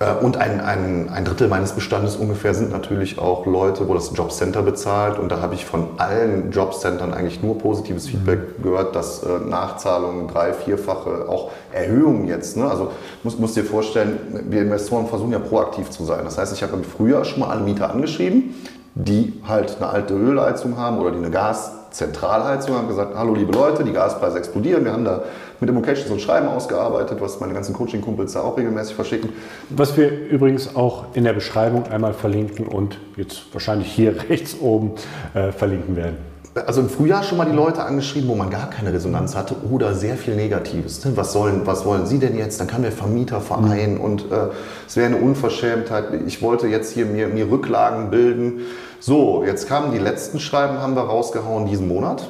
äh, 0.00 0.24
und 0.24 0.36
ein, 0.36 0.60
ein, 0.60 1.10
ein 1.10 1.24
Drittel 1.24 1.46
meines 1.46 1.72
Bestandes 1.72 2.16
ungefähr 2.16 2.54
sind 2.54 2.72
natürlich 2.72 3.20
auch 3.20 3.46
Leute, 3.46 3.88
wo 3.88 3.94
das 3.94 4.10
Jobcenter 4.14 4.62
bezahlt. 4.62 5.18
Und 5.18 5.30
da 5.30 5.40
habe 5.40 5.54
ich 5.54 5.64
von 5.64 5.90
allen 5.98 6.50
Jobcentern 6.50 7.14
eigentlich 7.14 7.40
nur 7.40 7.56
positives 7.56 8.08
Feedback 8.08 8.58
mhm. 8.58 8.62
gehört, 8.64 8.96
dass 8.96 9.22
äh, 9.22 9.28
Nachzahlungen 9.48 10.26
drei-, 10.26 10.52
vierfache, 10.52 11.28
auch 11.28 11.52
Erhöhungen 11.72 12.26
jetzt. 12.26 12.56
Ne? 12.56 12.68
Also 12.68 12.90
muss, 13.22 13.38
muss 13.38 13.54
dir 13.54 13.64
vorstellen, 13.64 14.44
wir 14.48 14.62
Investoren 14.62 15.06
versuchen 15.06 15.30
ja 15.30 15.38
proaktiv 15.38 15.90
zu 15.90 16.04
sein. 16.04 16.24
Das 16.24 16.36
heißt, 16.36 16.52
ich 16.52 16.64
habe 16.64 16.74
im 16.74 16.82
Frühjahr 16.82 17.24
schon 17.24 17.40
mal 17.40 17.50
alle 17.50 17.62
Mieter 17.62 17.90
angeschrieben 17.90 18.54
die 18.94 19.40
halt 19.46 19.76
eine 19.78 19.88
alte 19.88 20.14
Ölheizung 20.14 20.76
haben 20.76 20.98
oder 20.98 21.10
die 21.12 21.18
eine 21.18 21.30
Gaszentralheizung 21.30 22.76
haben, 22.76 22.88
gesagt, 22.88 23.14
hallo 23.16 23.34
liebe 23.34 23.52
Leute, 23.52 23.84
die 23.84 23.92
Gaspreise 23.92 24.38
explodieren. 24.38 24.84
Wir 24.84 24.92
haben 24.92 25.04
da 25.04 25.22
mit 25.60 25.70
Immocation 25.70 26.08
so 26.08 26.14
ein 26.14 26.20
Schreiben 26.20 26.48
ausgearbeitet, 26.48 27.20
was 27.20 27.40
meine 27.40 27.54
ganzen 27.54 27.72
Coaching-Kumpels 27.74 28.32
da 28.32 28.42
auch 28.42 28.56
regelmäßig 28.56 28.94
verschicken. 28.94 29.30
Was 29.70 29.96
wir 29.96 30.28
übrigens 30.28 30.76
auch 30.76 31.06
in 31.14 31.24
der 31.24 31.32
Beschreibung 31.32 31.86
einmal 31.86 32.12
verlinken 32.12 32.66
und 32.66 32.98
jetzt 33.16 33.52
wahrscheinlich 33.52 33.90
hier 33.90 34.14
rechts 34.28 34.56
oben 34.60 34.92
äh, 35.34 35.52
verlinken 35.52 35.96
werden 35.96 36.31
also 36.54 36.82
im 36.82 36.90
Frühjahr 36.90 37.22
schon 37.22 37.38
mal 37.38 37.46
die 37.46 37.56
Leute 37.56 37.82
angeschrieben, 37.82 38.28
wo 38.28 38.34
man 38.34 38.50
gar 38.50 38.68
keine 38.68 38.92
Resonanz 38.92 39.34
hatte 39.34 39.56
oder 39.70 39.94
sehr 39.94 40.16
viel 40.16 40.36
Negatives. 40.36 41.02
Ne? 41.04 41.12
Was, 41.16 41.32
sollen, 41.32 41.62
was 41.66 41.84
wollen 41.86 42.06
Sie 42.06 42.18
denn 42.18 42.36
jetzt? 42.36 42.60
Dann 42.60 42.66
kann 42.66 42.82
der 42.82 42.92
Vermieterverein 42.92 43.94
mhm. 43.94 44.00
und 44.00 44.30
äh, 44.30 44.48
es 44.86 44.96
wäre 44.96 45.06
eine 45.06 45.16
Unverschämtheit. 45.16 46.12
Ich 46.26 46.42
wollte 46.42 46.66
jetzt 46.66 46.92
hier 46.92 47.06
mir, 47.06 47.28
mir 47.28 47.50
Rücklagen 47.50 48.10
bilden. 48.10 48.66
So, 49.00 49.44
jetzt 49.44 49.66
kamen 49.66 49.92
die 49.92 49.98
letzten 49.98 50.40
Schreiben, 50.40 50.78
haben 50.78 50.94
wir 50.94 51.02
rausgehauen 51.02 51.66
diesen 51.66 51.88
Monat. 51.88 52.28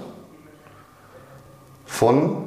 Von, 1.85 2.45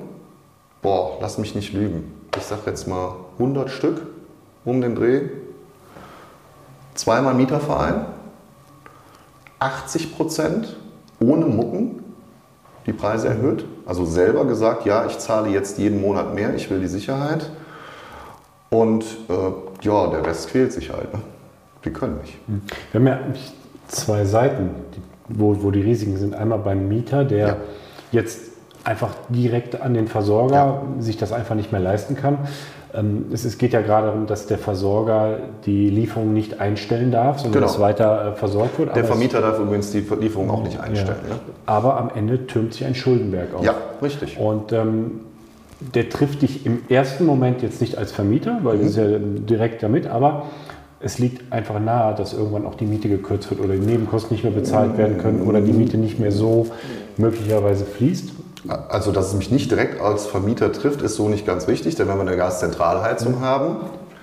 boah, 0.81 1.17
lass 1.19 1.37
mich 1.37 1.55
nicht 1.55 1.73
lügen. 1.73 2.13
Ich 2.37 2.43
sag 2.43 2.65
jetzt 2.65 2.87
mal 2.87 3.15
100 3.37 3.69
Stück 3.69 4.01
um 4.63 4.79
den 4.79 4.95
Dreh. 4.95 5.29
Zweimal 6.95 7.33
Mieterverein. 7.33 8.05
80 9.59 10.15
Prozent 10.15 10.75
ohne 11.19 11.45
Mucken 11.45 12.03
die 12.85 12.93
Preise 12.93 13.29
erhöht. 13.29 13.65
Also 13.85 14.05
selber 14.05 14.45
gesagt, 14.45 14.85
ja, 14.85 15.05
ich 15.05 15.17
zahle 15.17 15.49
jetzt 15.49 15.77
jeden 15.77 16.01
Monat 16.01 16.33
mehr, 16.35 16.53
ich 16.55 16.69
will 16.69 16.79
die 16.79 16.87
Sicherheit. 16.87 17.49
Und 18.69 19.03
äh, 19.29 19.85
ja, 19.85 20.07
der 20.07 20.25
Rest 20.25 20.49
quält 20.49 20.73
sich 20.73 20.91
halt. 20.91 21.13
Ne? 21.13 21.19
Die 21.83 21.91
können 21.91 22.19
nicht. 22.21 22.37
Hm. 22.47 22.61
Wir 22.91 22.99
haben 22.99 23.07
ja 23.07 23.19
zwei 23.87 24.25
Seiten, 24.25 24.71
wo, 25.29 25.61
wo 25.61 25.71
die 25.71 25.81
Risiken 25.81 26.17
sind. 26.17 26.35
Einmal 26.35 26.59
beim 26.59 26.87
Mieter, 26.87 27.23
der 27.23 27.47
ja. 27.47 27.57
jetzt 28.11 28.41
einfach 28.83 29.13
direkt 29.29 29.81
an 29.81 29.93
den 29.93 30.07
Versorger 30.07 30.55
ja. 30.55 30.81
sich 30.99 31.17
das 31.17 31.31
einfach 31.31 31.55
nicht 31.55 31.71
mehr 31.71 31.81
leisten 31.81 32.15
kann. 32.15 32.39
Ähm, 32.95 33.25
es, 33.31 33.57
geht 33.57 33.73
ja 33.73 33.81
gerade 33.81 34.07
darum, 34.07 34.27
dass 34.27 34.47
der 34.47 34.57
Versorger 34.57 35.39
die 35.65 35.89
Lieferung 35.89 36.33
nicht 36.33 36.59
einstellen 36.59 37.11
darf, 37.11 37.39
sondern 37.39 37.61
genau. 37.61 37.73
es 37.73 37.79
weiter 37.79 38.33
äh, 38.33 38.35
versorgt 38.35 38.79
wird. 38.79 38.95
Der 38.95 39.03
Vermieter 39.03 39.41
darf 39.41 39.59
übrigens 39.59 39.91
die 39.91 40.03
Lieferung 40.19 40.49
auch 40.49 40.63
nicht 40.63 40.79
einstellen. 40.79 41.19
Ja. 41.27 41.35
Ne? 41.35 41.41
Aber 41.65 41.97
am 41.97 42.09
Ende 42.15 42.47
türmt 42.47 42.73
sich 42.73 42.85
ein 42.85 42.95
Schuldenberg 42.95 43.53
auf. 43.53 43.65
Ja, 43.65 43.75
richtig. 44.01 44.37
Und 44.37 44.71
ähm, 44.71 45.21
der 45.79 46.09
trifft 46.09 46.41
dich 46.41 46.65
im 46.65 46.83
ersten 46.87 47.25
Moment 47.25 47.61
jetzt 47.61 47.81
nicht 47.81 47.97
als 47.97 48.11
Vermieter, 48.11 48.59
weil 48.63 48.77
mhm. 48.77 48.81
das 48.81 48.89
ist 48.91 48.97
ja 48.97 49.07
direkt 49.19 49.83
damit, 49.83 50.07
aber 50.07 50.43
es 50.99 51.19
liegt 51.19 51.51
einfach 51.51 51.79
nahe, 51.79 52.15
dass 52.15 52.33
irgendwann 52.33 52.65
auch 52.65 52.75
die 52.75 52.85
Miete 52.85 53.09
gekürzt 53.09 53.49
wird 53.51 53.59
oder 53.59 53.73
die 53.73 53.85
Nebenkosten 53.85 54.33
nicht 54.33 54.43
mehr 54.43 54.53
bezahlt 54.53 54.97
werden 54.97 55.17
können 55.17 55.41
oder 55.41 55.61
die 55.61 55.73
Miete 55.73 55.97
nicht 55.97 56.19
mehr 56.19 56.31
so 56.31 56.67
möglicherweise 57.17 57.85
fließt. 57.85 58.31
Also, 58.67 59.11
dass 59.11 59.27
es 59.27 59.33
mich 59.35 59.51
nicht 59.51 59.71
direkt 59.71 60.01
als 60.01 60.25
Vermieter 60.25 60.71
trifft, 60.71 61.01
ist 61.01 61.15
so 61.15 61.29
nicht 61.29 61.45
ganz 61.45 61.67
wichtig, 61.67 61.95
denn 61.95 62.07
wenn 62.07 62.17
wir 62.17 62.21
eine 62.21 62.37
Gaszentralheizung 62.37 63.39
mhm. 63.39 63.41
haben, 63.41 63.77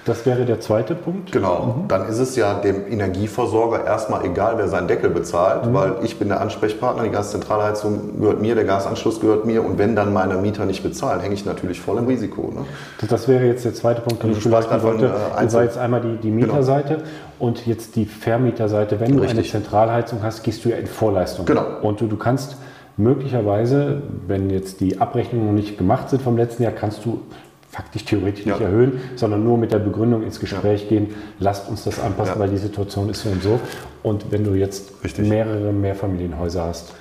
das 0.04 0.26
wäre 0.26 0.44
der 0.44 0.58
zweite 0.58 0.96
Punkt. 0.96 1.30
Genau, 1.30 1.76
mhm. 1.76 1.88
dann 1.88 2.08
ist 2.08 2.18
es 2.18 2.34
ja 2.34 2.54
dem 2.54 2.90
Energieversorger 2.90 3.84
erstmal 3.84 4.24
egal, 4.24 4.54
wer 4.56 4.66
seinen 4.66 4.88
Deckel 4.88 5.10
bezahlt, 5.10 5.66
mhm. 5.66 5.74
weil 5.74 5.92
ich 6.02 6.18
bin 6.18 6.28
der 6.28 6.40
Ansprechpartner, 6.40 7.04
die 7.04 7.10
Gaszentralheizung 7.10 8.18
gehört 8.18 8.40
mir, 8.40 8.56
der 8.56 8.64
Gasanschluss 8.64 9.20
gehört 9.20 9.46
mir 9.46 9.64
und 9.64 9.78
wenn 9.78 9.94
dann 9.94 10.12
meine 10.12 10.34
Mieter 10.34 10.64
nicht 10.64 10.82
bezahlen, 10.82 11.20
hänge 11.20 11.34
ich 11.34 11.44
natürlich 11.44 11.80
voll 11.80 11.98
im 11.98 12.06
Risiko. 12.06 12.52
Ne? 12.52 12.64
Das 13.08 13.28
wäre 13.28 13.44
jetzt 13.44 13.64
der 13.64 13.74
zweite 13.74 14.00
Punkt, 14.00 14.24
den 14.24 14.32
ich 14.32 14.42
beleuchten 14.42 14.82
wollte. 14.82 15.06
Äh, 15.06 15.44
das 15.44 15.54
war 15.54 15.62
jetzt 15.62 15.78
einmal 15.78 16.00
die, 16.00 16.16
die 16.16 16.30
genau. 16.30 16.46
Mieterseite 16.46 16.94
genau. 16.94 17.06
und 17.38 17.64
jetzt 17.66 17.94
die 17.94 18.06
Vermieterseite. 18.06 18.98
Wenn 18.98 19.18
Richtig. 19.18 19.30
du 19.30 19.38
eine 19.38 19.64
Zentralheizung 19.64 20.18
hast, 20.24 20.42
gehst 20.42 20.64
du 20.64 20.70
ja 20.70 20.78
in 20.78 20.88
Vorleistung. 20.88 21.46
Genau. 21.46 21.64
Und 21.80 22.00
du, 22.00 22.08
du 22.08 22.16
kannst 22.16 22.56
möglicherweise, 22.96 24.02
wenn 24.26 24.50
jetzt 24.50 24.80
die 24.80 25.00
Abrechnungen 25.00 25.46
noch 25.46 25.54
nicht 25.54 25.78
gemacht 25.78 26.10
sind 26.10 26.22
vom 26.22 26.36
letzten 26.36 26.62
Jahr, 26.62 26.72
kannst 26.72 27.04
du 27.04 27.22
faktisch 27.70 28.04
theoretisch 28.04 28.44
ja. 28.44 28.54
nicht 28.54 28.62
erhöhen, 28.62 29.00
sondern 29.16 29.42
nur 29.42 29.56
mit 29.56 29.72
der 29.72 29.78
Begründung 29.78 30.22
ins 30.22 30.38
Gespräch 30.38 30.82
ja. 30.82 30.88
gehen, 30.90 31.14
lasst 31.38 31.68
uns 31.70 31.84
das 31.84 31.98
anpassen, 31.98 32.34
ja. 32.34 32.40
weil 32.40 32.50
die 32.50 32.58
Situation 32.58 33.08
ist 33.08 33.22
so 33.22 33.30
und 33.30 33.42
so. 33.42 33.60
Und 34.02 34.30
wenn 34.30 34.44
du 34.44 34.52
jetzt 34.52 34.92
Richtig. 35.02 35.26
mehrere 35.26 35.72
Mehrfamilienhäuser 35.72 36.64
hast. 36.64 36.92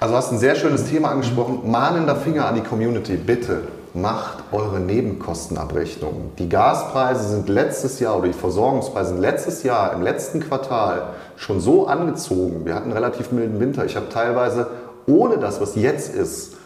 Also 0.00 0.14
hast 0.16 0.32
ein 0.32 0.38
sehr 0.38 0.56
schönes 0.56 0.86
Thema 0.86 1.10
angesprochen. 1.10 1.60
Mahnender 1.70 2.16
Finger 2.16 2.46
an 2.46 2.56
die 2.56 2.62
Community, 2.62 3.16
bitte 3.16 3.62
macht 3.94 4.38
eure 4.52 4.80
Nebenkostenabrechnung. 4.80 6.32
Die 6.38 6.48
Gaspreise 6.48 7.28
sind 7.28 7.48
letztes 7.48 8.00
Jahr 8.00 8.18
oder 8.18 8.28
die 8.28 8.32
Versorgungspreise 8.32 9.10
sind 9.10 9.20
letztes 9.20 9.62
Jahr 9.62 9.92
im 9.92 10.02
letzten 10.02 10.40
Quartal 10.40 11.14
schon 11.36 11.60
so 11.60 11.86
angezogen. 11.86 12.64
Wir 12.64 12.74
hatten 12.74 12.86
einen 12.90 12.92
relativ 12.92 13.32
milden 13.32 13.60
Winter. 13.60 13.84
Ich 13.84 13.96
habe 13.96 14.08
teilweise 14.08 14.68
ohne 15.08 15.38
das, 15.38 15.60
was 15.60 15.74
jetzt 15.74 16.14
ist, 16.14 16.56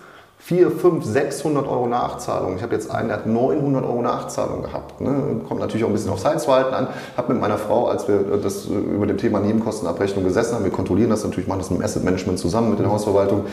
4, 0.45 0.73
5, 0.73 1.05
600 1.05 1.69
Euro 1.69 1.87
Nachzahlung. 1.87 2.57
Ich 2.57 2.63
habe 2.65 2.75
jetzt 2.75 2.91
einen, 2.91 3.09
der 3.09 3.19
hat 3.19 3.27
900 3.27 3.85
Euro 3.85 4.03
Nachzahlung 4.03 4.63
gehabt. 4.63 5.01
Ne? 5.01 5.41
Kommt 5.47 5.61
natürlich 5.61 5.85
auch 5.85 5.89
ein 5.89 5.93
bisschen 5.93 6.11
aufs 6.11 6.25
Heizverhalten 6.25 6.75
an. 6.75 6.89
Habe 7.17 7.33
mit 7.33 7.41
meiner 7.41 7.59
Frau, 7.59 7.87
als 7.87 8.09
wir 8.09 8.19
das 8.43 8.65
über 8.67 9.07
dem 9.07 9.19
Thema 9.19 9.39
Nebenkostenabrechnung 9.39 10.25
gesessen 10.25 10.57
haben, 10.57 10.65
wir 10.65 10.73
kontrollieren 10.73 11.11
das 11.11 11.23
natürlich, 11.23 11.47
machen 11.47 11.61
das 11.61 11.71
mit 11.71 11.79
dem 11.79 11.85
Asset 11.85 12.03
Management 12.03 12.41
zusammen 12.41 12.71
mit 12.71 12.81
der 12.81 12.91
Hausverwaltung. 12.91 13.45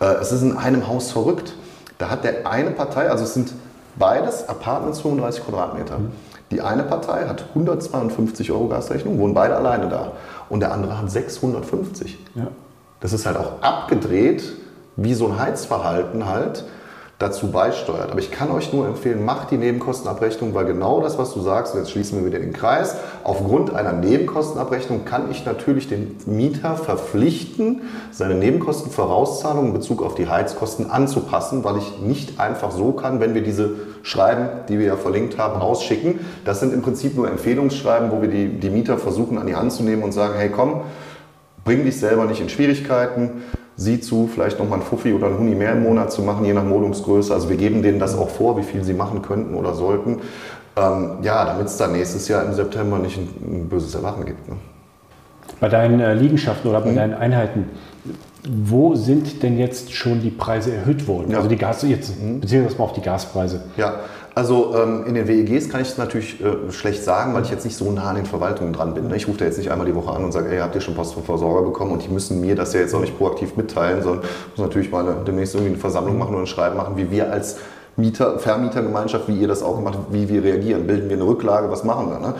Äh, 0.00 0.14
es 0.22 0.32
ist 0.32 0.40
in 0.40 0.56
einem 0.56 0.88
Haus 0.88 1.12
verrückt. 1.12 1.52
Da 1.98 2.08
hat 2.08 2.24
der 2.24 2.46
eine 2.46 2.70
Partei, 2.70 3.10
also 3.10 3.24
es 3.24 3.34
sind 3.34 3.52
beides 3.98 4.48
Apartments 4.48 5.02
35 5.02 5.44
Quadratmeter. 5.44 5.98
Die 6.50 6.62
eine 6.62 6.82
Partei 6.82 7.26
hat 7.26 7.44
152 7.50 8.50
Euro 8.52 8.68
Gasrechnung, 8.68 9.18
wohnen 9.18 9.34
beide 9.34 9.54
alleine 9.54 9.88
da. 9.88 10.12
Und 10.48 10.60
der 10.60 10.72
andere 10.72 10.98
hat 10.98 11.10
650. 11.10 12.18
Ja. 12.36 12.46
Das 13.00 13.12
ist 13.12 13.26
halt 13.26 13.36
auch 13.36 13.62
abgedreht 13.62 14.42
wie 14.96 15.14
so 15.14 15.28
ein 15.28 15.38
Heizverhalten 15.38 16.26
halt 16.26 16.64
dazu 17.18 17.50
beisteuert. 17.50 18.10
Aber 18.10 18.20
ich 18.20 18.30
kann 18.30 18.50
euch 18.50 18.72
nur 18.72 18.86
empfehlen, 18.86 19.24
macht 19.24 19.50
die 19.50 19.56
Nebenkostenabrechnung, 19.56 20.54
weil 20.54 20.66
genau 20.66 21.00
das, 21.00 21.18
was 21.18 21.34
du 21.34 21.40
sagst, 21.40 21.74
und 21.74 21.80
jetzt 21.80 21.90
schließen 21.90 22.18
wir 22.18 22.26
wieder 22.26 22.38
den 22.38 22.52
Kreis, 22.52 22.96
aufgrund 23.24 23.74
einer 23.74 23.92
Nebenkostenabrechnung 23.92 25.04
kann 25.04 25.28
ich 25.30 25.44
natürlich 25.44 25.88
den 25.88 26.16
Mieter 26.26 26.76
verpflichten, 26.76 27.82
seine 28.12 28.36
Nebenkostenvorauszahlung 28.36 29.66
in 29.66 29.72
Bezug 29.72 30.02
auf 30.02 30.14
die 30.14 30.28
Heizkosten 30.28 30.90
anzupassen, 30.90 31.64
weil 31.64 31.78
ich 31.78 31.98
nicht 31.98 32.38
einfach 32.38 32.70
so 32.70 32.92
kann, 32.92 33.18
wenn 33.18 33.34
wir 33.34 33.42
diese 33.42 33.70
Schreiben, 34.02 34.48
die 34.68 34.78
wir 34.78 34.86
ja 34.86 34.96
verlinkt 34.96 35.38
haben, 35.38 35.60
ausschicken. 35.60 36.20
Das 36.44 36.60
sind 36.60 36.72
im 36.72 36.82
Prinzip 36.82 37.16
nur 37.16 37.28
Empfehlungsschreiben, 37.28 38.12
wo 38.12 38.22
wir 38.22 38.28
die, 38.28 38.60
die 38.60 38.70
Mieter 38.70 38.96
versuchen 38.96 39.38
an 39.38 39.48
die 39.48 39.56
Hand 39.56 39.72
zu 39.72 39.82
nehmen 39.82 40.04
und 40.04 40.12
sagen, 40.12 40.34
hey 40.36 40.50
komm, 40.50 40.82
bring 41.64 41.84
dich 41.84 41.98
selber 41.98 42.24
nicht 42.24 42.40
in 42.40 42.48
Schwierigkeiten, 42.48 43.42
sie 43.76 44.00
zu, 44.00 44.28
vielleicht 44.32 44.58
nochmal 44.58 44.80
ein 44.80 44.84
Fuffi 44.84 45.12
oder 45.12 45.28
ein 45.28 45.38
Huni 45.38 45.54
mehr 45.54 45.72
im 45.72 45.82
Monat 45.84 46.12
zu 46.12 46.22
machen, 46.22 46.44
je 46.44 46.52
nach 46.52 46.64
Modungsgröße. 46.64 47.32
Also 47.32 47.48
wir 47.48 47.56
geben 47.56 47.82
denen 47.82 47.98
das 47.98 48.16
auch 48.16 48.28
vor, 48.28 48.58
wie 48.58 48.62
viel 48.62 48.84
sie 48.84 48.94
machen 48.94 49.22
könnten 49.22 49.54
oder 49.54 49.74
sollten. 49.74 50.18
Ähm, 50.76 51.18
ja, 51.22 51.44
damit 51.44 51.66
es 51.66 51.76
dann 51.76 51.92
nächstes 51.92 52.28
Jahr 52.28 52.44
im 52.44 52.52
September 52.52 52.98
nicht 52.98 53.18
ein, 53.18 53.28
ein 53.40 53.68
böses 53.68 53.94
Erwachen 53.94 54.24
gibt. 54.24 54.48
Ne? 54.48 54.56
Bei 55.60 55.68
deinen 55.68 56.00
äh, 56.00 56.14
Liegenschaften 56.14 56.68
oder 56.70 56.80
bei 56.80 56.90
mhm. 56.90 56.96
deinen 56.96 57.14
Einheiten, 57.14 57.70
wo 58.48 58.94
sind 58.94 59.42
denn 59.42 59.58
jetzt 59.58 59.92
schon 59.92 60.20
die 60.20 60.30
Preise 60.30 60.74
erhöht 60.74 61.06
worden? 61.06 61.32
Ja. 61.32 61.38
Also 61.38 61.48
die 61.48 61.56
Gas, 61.56 61.82
jetzt 61.82 62.20
mhm. 62.22 62.40
mal 62.40 62.84
auf 62.84 62.92
die 62.92 63.00
Gaspreise. 63.00 63.62
Ja, 63.76 63.96
also 64.38 64.72
ähm, 64.76 65.04
in 65.04 65.14
den 65.14 65.26
WEGs 65.26 65.68
kann 65.68 65.80
ich 65.80 65.88
es 65.88 65.98
natürlich 65.98 66.40
äh, 66.40 66.70
schlecht 66.70 67.02
sagen, 67.02 67.34
weil 67.34 67.42
ich 67.42 67.50
jetzt 67.50 67.64
nicht 67.64 67.76
so 67.76 67.90
nah 67.90 68.10
an 68.10 68.14
den 68.14 68.24
Verwaltungen 68.24 68.72
dran 68.72 68.94
bin. 68.94 69.08
Ne? 69.08 69.16
Ich 69.16 69.26
rufe 69.26 69.38
da 69.38 69.44
jetzt 69.44 69.58
nicht 69.58 69.72
einmal 69.72 69.84
die 69.84 69.96
Woche 69.96 70.12
an 70.12 70.24
und 70.24 70.30
sage, 70.30 70.48
ey, 70.48 70.60
habt 70.60 70.76
ihr 70.76 70.80
schon 70.80 70.94
Post 70.94 71.14
vom 71.14 71.24
Versorger 71.24 71.62
bekommen? 71.62 71.90
Und 71.90 72.04
die 72.04 72.08
müssen 72.08 72.40
mir 72.40 72.54
das 72.54 72.72
ja 72.72 72.78
jetzt 72.78 72.94
auch 72.94 73.00
nicht 73.00 73.18
proaktiv 73.18 73.56
mitteilen, 73.56 74.00
sondern 74.00 74.22
muss 74.54 74.64
natürlich 74.64 74.92
mal 74.92 75.04
eine, 75.04 75.24
demnächst 75.24 75.56
irgendwie 75.56 75.72
eine 75.72 75.80
Versammlung 75.80 76.18
machen 76.18 76.34
oder 76.34 76.44
ein 76.44 76.46
Schreiben 76.46 76.76
machen, 76.76 76.96
wie 76.96 77.10
wir 77.10 77.32
als 77.32 77.56
Mieter, 77.96 78.38
Vermietergemeinschaft, 78.38 79.26
wie 79.26 79.40
ihr 79.40 79.48
das 79.48 79.60
auch 79.60 79.74
gemacht 79.74 79.94
habt, 79.98 80.12
wie 80.12 80.28
wir 80.28 80.44
reagieren. 80.44 80.86
Bilden 80.86 81.08
wir 81.08 81.16
eine 81.16 81.26
Rücklage, 81.26 81.68
was 81.68 81.82
machen 81.82 82.08
wir? 82.08 82.20
Ne? 82.20 82.34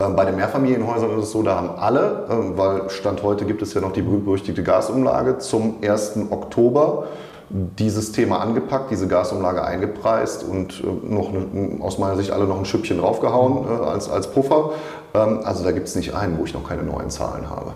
Ähm, 0.00 0.16
bei 0.16 0.24
den 0.24 0.36
Mehrfamilienhäusern 0.36 1.18
ist 1.18 1.24
es 1.24 1.32
so, 1.32 1.42
da 1.42 1.56
haben 1.56 1.68
alle, 1.68 2.28
ähm, 2.30 2.52
weil 2.56 2.88
Stand 2.88 3.22
heute 3.22 3.44
gibt 3.44 3.60
es 3.60 3.74
ja 3.74 3.82
noch 3.82 3.92
die 3.92 4.00
berüchtigte 4.00 4.62
Gasumlage 4.62 5.36
zum 5.36 5.74
1. 5.82 6.14
Oktober 6.30 7.08
dieses 7.52 8.12
Thema 8.12 8.40
angepackt, 8.40 8.90
diese 8.90 9.08
Gasumlage 9.08 9.62
eingepreist 9.62 10.44
und 10.44 10.82
äh, 10.82 11.14
noch 11.14 11.28
eine, 11.28 11.82
aus 11.82 11.98
meiner 11.98 12.16
Sicht 12.16 12.30
alle 12.30 12.46
noch 12.46 12.58
ein 12.58 12.64
Schüppchen 12.64 12.98
draufgehauen 12.98 13.66
äh, 13.66 13.84
als, 13.84 14.08
als 14.08 14.30
Puffer. 14.32 14.72
Ähm, 15.14 15.40
also 15.44 15.62
da 15.62 15.72
gibt 15.72 15.88
es 15.88 15.94
nicht 15.94 16.14
einen, 16.14 16.38
wo 16.38 16.44
ich 16.44 16.54
noch 16.54 16.66
keine 16.66 16.82
neuen 16.82 17.10
Zahlen 17.10 17.50
habe. 17.50 17.74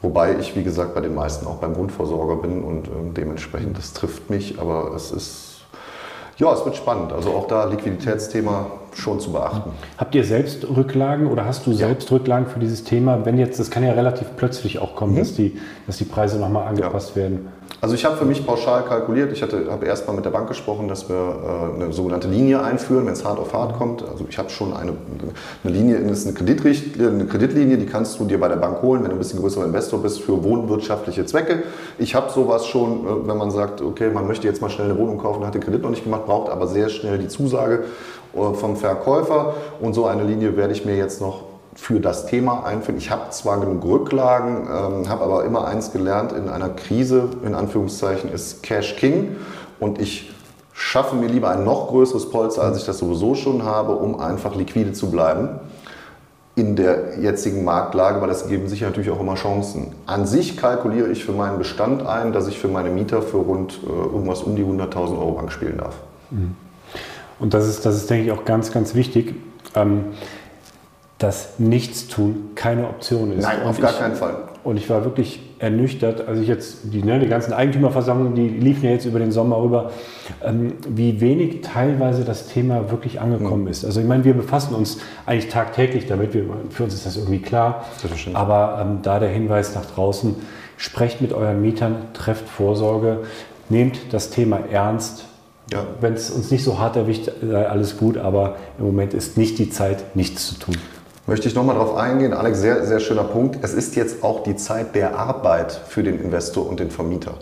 Wobei 0.00 0.36
ich, 0.38 0.56
wie 0.56 0.62
gesagt, 0.62 0.94
bei 0.94 1.00
den 1.00 1.14
meisten 1.14 1.46
auch 1.46 1.56
beim 1.56 1.74
Grundversorger 1.74 2.36
bin 2.36 2.62
und 2.62 2.86
äh, 2.86 2.90
dementsprechend, 3.16 3.76
das 3.76 3.92
trifft 3.92 4.30
mich, 4.30 4.58
aber 4.60 4.92
es 4.94 5.10
ist 5.10 5.48
ja, 6.38 6.52
es 6.52 6.64
wird 6.64 6.76
spannend. 6.76 7.12
Also 7.12 7.30
auch 7.30 7.48
da 7.48 7.64
Liquiditätsthema 7.64 8.66
schon 8.98 9.20
zu 9.20 9.32
beachten. 9.32 9.70
Habt 9.96 10.14
ihr 10.14 10.24
selbst 10.24 10.66
Rücklagen 10.68 11.26
oder 11.26 11.44
hast 11.44 11.66
du 11.66 11.72
selbst 11.72 12.10
ja. 12.10 12.16
Rücklagen 12.16 12.46
für 12.46 12.58
dieses 12.58 12.84
Thema? 12.84 13.24
Wenn 13.24 13.38
jetzt, 13.38 13.58
das 13.58 13.70
kann 13.70 13.84
ja 13.84 13.92
relativ 13.92 14.28
plötzlich 14.36 14.78
auch 14.78 14.96
kommen, 14.96 15.14
mhm. 15.14 15.18
dass, 15.18 15.34
die, 15.34 15.58
dass 15.86 15.98
die 15.98 16.04
Preise 16.04 16.38
nochmal 16.38 16.66
angepasst 16.66 17.10
ja. 17.10 17.22
werden. 17.22 17.48
Also 17.80 17.94
ich 17.94 18.04
habe 18.04 18.16
für 18.16 18.24
mich 18.24 18.44
pauschal 18.44 18.84
kalkuliert. 18.84 19.32
Ich 19.32 19.42
habe 19.42 19.86
erst 19.86 20.08
mal 20.08 20.14
mit 20.14 20.24
der 20.24 20.30
Bank 20.30 20.48
gesprochen, 20.48 20.88
dass 20.88 21.08
wir 21.08 21.14
äh, 21.14 21.82
eine 21.82 21.92
sogenannte 21.92 22.26
Linie 22.26 22.62
einführen, 22.62 23.06
wenn 23.06 23.12
es 23.12 23.24
hart 23.24 23.38
auf 23.38 23.52
hart 23.52 23.76
kommt. 23.76 24.02
Also 24.02 24.26
ich 24.28 24.36
habe 24.36 24.50
schon 24.50 24.72
eine, 24.72 24.94
eine 25.62 25.72
Linie, 25.72 26.00
das 26.00 26.24
ist 26.24 26.40
eine, 26.40 27.08
eine 27.08 27.26
Kreditlinie, 27.26 27.78
die 27.78 27.86
kannst 27.86 28.18
du 28.18 28.24
dir 28.24 28.40
bei 28.40 28.48
der 28.48 28.56
Bank 28.56 28.82
holen, 28.82 29.02
wenn 29.02 29.10
du 29.10 29.16
ein 29.16 29.20
bisschen 29.20 29.38
größerer 29.38 29.64
Investor 29.64 30.02
bist, 30.02 30.20
für 30.22 30.42
wohnwirtschaftliche 30.42 31.24
Zwecke. 31.24 31.62
Ich 31.98 32.16
habe 32.16 32.32
sowas 32.32 32.66
schon, 32.66 33.06
äh, 33.06 33.28
wenn 33.28 33.36
man 33.36 33.52
sagt, 33.52 33.80
okay, 33.80 34.10
man 34.10 34.26
möchte 34.26 34.48
jetzt 34.48 34.60
mal 34.60 34.70
schnell 34.70 34.90
eine 34.90 34.98
Wohnung 34.98 35.18
kaufen, 35.18 35.46
hat 35.46 35.54
den 35.54 35.62
Kredit 35.62 35.82
noch 35.82 35.90
nicht 35.90 36.02
gemacht, 36.02 36.26
braucht 36.26 36.50
aber 36.50 36.66
sehr 36.66 36.88
schnell 36.88 37.18
die 37.18 37.28
Zusage 37.28 37.84
vom 38.32 38.76
Verkäufer. 38.76 39.54
Und 39.80 39.94
so 39.94 40.06
eine 40.06 40.24
Linie 40.24 40.56
werde 40.56 40.72
ich 40.72 40.84
mir 40.84 40.96
jetzt 40.96 41.20
noch 41.20 41.42
für 41.74 42.00
das 42.00 42.26
Thema 42.26 42.64
einführen. 42.64 42.98
Ich 42.98 43.10
habe 43.10 43.30
zwar 43.30 43.60
genug 43.60 43.84
Rücklagen, 43.84 44.66
ähm, 44.66 45.08
habe 45.08 45.24
aber 45.24 45.44
immer 45.44 45.66
eins 45.66 45.92
gelernt, 45.92 46.32
in 46.32 46.48
einer 46.48 46.70
Krise, 46.70 47.28
in 47.44 47.54
Anführungszeichen, 47.54 48.32
ist 48.32 48.64
Cash 48.64 48.96
King 48.96 49.36
und 49.78 50.00
ich 50.00 50.34
schaffe 50.72 51.14
mir 51.14 51.28
lieber 51.28 51.50
ein 51.50 51.64
noch 51.64 51.88
größeres 51.88 52.30
Polster, 52.30 52.62
als 52.62 52.78
ich 52.78 52.84
das 52.84 52.98
sowieso 52.98 53.36
schon 53.36 53.64
habe, 53.64 53.92
um 53.92 54.18
einfach 54.18 54.56
liquide 54.56 54.92
zu 54.92 55.10
bleiben 55.10 55.60
in 56.58 56.74
der 56.74 57.20
jetzigen 57.20 57.64
Marktlage, 57.64 58.20
weil 58.20 58.28
das 58.28 58.48
geben 58.48 58.66
sich 58.66 58.80
natürlich 58.80 59.10
auch 59.10 59.20
immer 59.20 59.36
Chancen. 59.36 59.92
An 60.06 60.26
sich 60.26 60.56
kalkuliere 60.56 61.08
ich 61.08 61.24
für 61.24 61.30
meinen 61.30 61.58
Bestand 61.58 62.04
ein, 62.04 62.32
dass 62.32 62.48
ich 62.48 62.58
für 62.58 62.66
meine 62.66 62.90
Mieter 62.90 63.22
für 63.22 63.36
rund 63.36 63.78
äh, 63.84 63.86
irgendwas 63.88 64.42
um 64.42 64.56
die 64.56 64.64
100.000 64.64 65.16
Euro 65.16 65.32
Bank 65.32 65.52
spielen 65.52 65.78
darf. 65.78 65.94
Mhm. 66.30 66.56
Und 67.38 67.54
das 67.54 67.68
ist, 67.68 67.86
das 67.86 67.96
ist, 67.96 68.10
denke 68.10 68.26
ich, 68.26 68.32
auch 68.32 68.44
ganz, 68.44 68.72
ganz 68.72 68.94
wichtig. 68.94 69.34
Ähm, 69.74 70.06
dass 71.18 71.58
Nichtstun 71.58 72.50
keine 72.54 72.88
Option 72.88 73.32
ist. 73.32 73.42
Nein, 73.42 73.62
auf 73.64 73.80
gar 73.80 73.92
keinen 73.92 74.14
Fall. 74.14 74.36
Und 74.62 74.76
ich 74.76 74.88
war 74.88 75.04
wirklich 75.04 75.40
ernüchtert, 75.58 76.28
als 76.28 76.38
ich 76.38 76.46
jetzt, 76.46 76.92
die, 76.92 77.02
ne, 77.02 77.18
die 77.18 77.26
ganzen 77.26 77.52
Eigentümerversammlungen, 77.52 78.36
die 78.36 78.48
liefen 78.48 78.84
ja 78.84 78.92
jetzt 78.92 79.04
über 79.04 79.18
den 79.18 79.32
Sommer 79.32 79.60
rüber, 79.60 79.90
ähm, 80.44 80.74
wie 80.88 81.20
wenig 81.20 81.62
teilweise 81.62 82.24
das 82.24 82.46
Thema 82.46 82.92
wirklich 82.92 83.20
angekommen 83.20 83.62
mhm. 83.62 83.68
ist. 83.68 83.84
Also 83.84 84.00
ich 84.00 84.06
meine, 84.06 84.24
wir 84.24 84.34
befassen 84.34 84.74
uns 84.74 84.98
eigentlich 85.26 85.48
tagtäglich 85.48 86.06
damit, 86.06 86.34
wir, 86.34 86.44
für 86.70 86.84
uns 86.84 86.94
ist 86.94 87.06
das 87.06 87.16
irgendwie 87.16 87.40
klar, 87.40 87.84
das 88.02 88.12
aber 88.34 88.78
ähm, 88.80 88.98
da 89.02 89.18
der 89.18 89.30
Hinweis 89.30 89.74
nach 89.74 89.86
draußen, 89.86 90.36
sprecht 90.76 91.20
mit 91.20 91.32
euren 91.32 91.60
Mietern, 91.60 91.96
trefft 92.12 92.48
Vorsorge, 92.48 93.20
nehmt 93.68 94.12
das 94.12 94.30
Thema 94.30 94.60
ernst, 94.70 95.27
Ja. 95.70 95.86
Wenn 96.00 96.14
es 96.14 96.30
uns 96.30 96.50
nicht 96.50 96.64
so 96.64 96.78
hart 96.78 96.96
erwischt, 96.96 97.30
sei 97.42 97.68
alles 97.68 97.98
gut, 97.98 98.16
aber 98.16 98.56
im 98.78 98.86
Moment 98.86 99.14
ist 99.14 99.36
nicht 99.36 99.58
die 99.58 99.70
Zeit, 99.70 100.16
nichts 100.16 100.48
zu 100.48 100.58
tun 100.58 100.76
möchte 101.28 101.46
ich 101.46 101.54
nochmal 101.54 101.76
darauf 101.76 101.94
eingehen. 101.94 102.32
Alex, 102.32 102.60
sehr, 102.60 102.86
sehr 102.86 103.00
schöner 103.00 103.24
Punkt. 103.24 103.58
Es 103.62 103.74
ist 103.74 103.94
jetzt 103.96 104.24
auch 104.24 104.42
die 104.42 104.56
Zeit 104.56 104.94
der 104.94 105.18
Arbeit 105.18 105.72
für 105.72 106.02
den 106.02 106.18
Investor 106.20 106.66
und 106.66 106.80
den 106.80 106.90
Vermieter. 106.90 107.34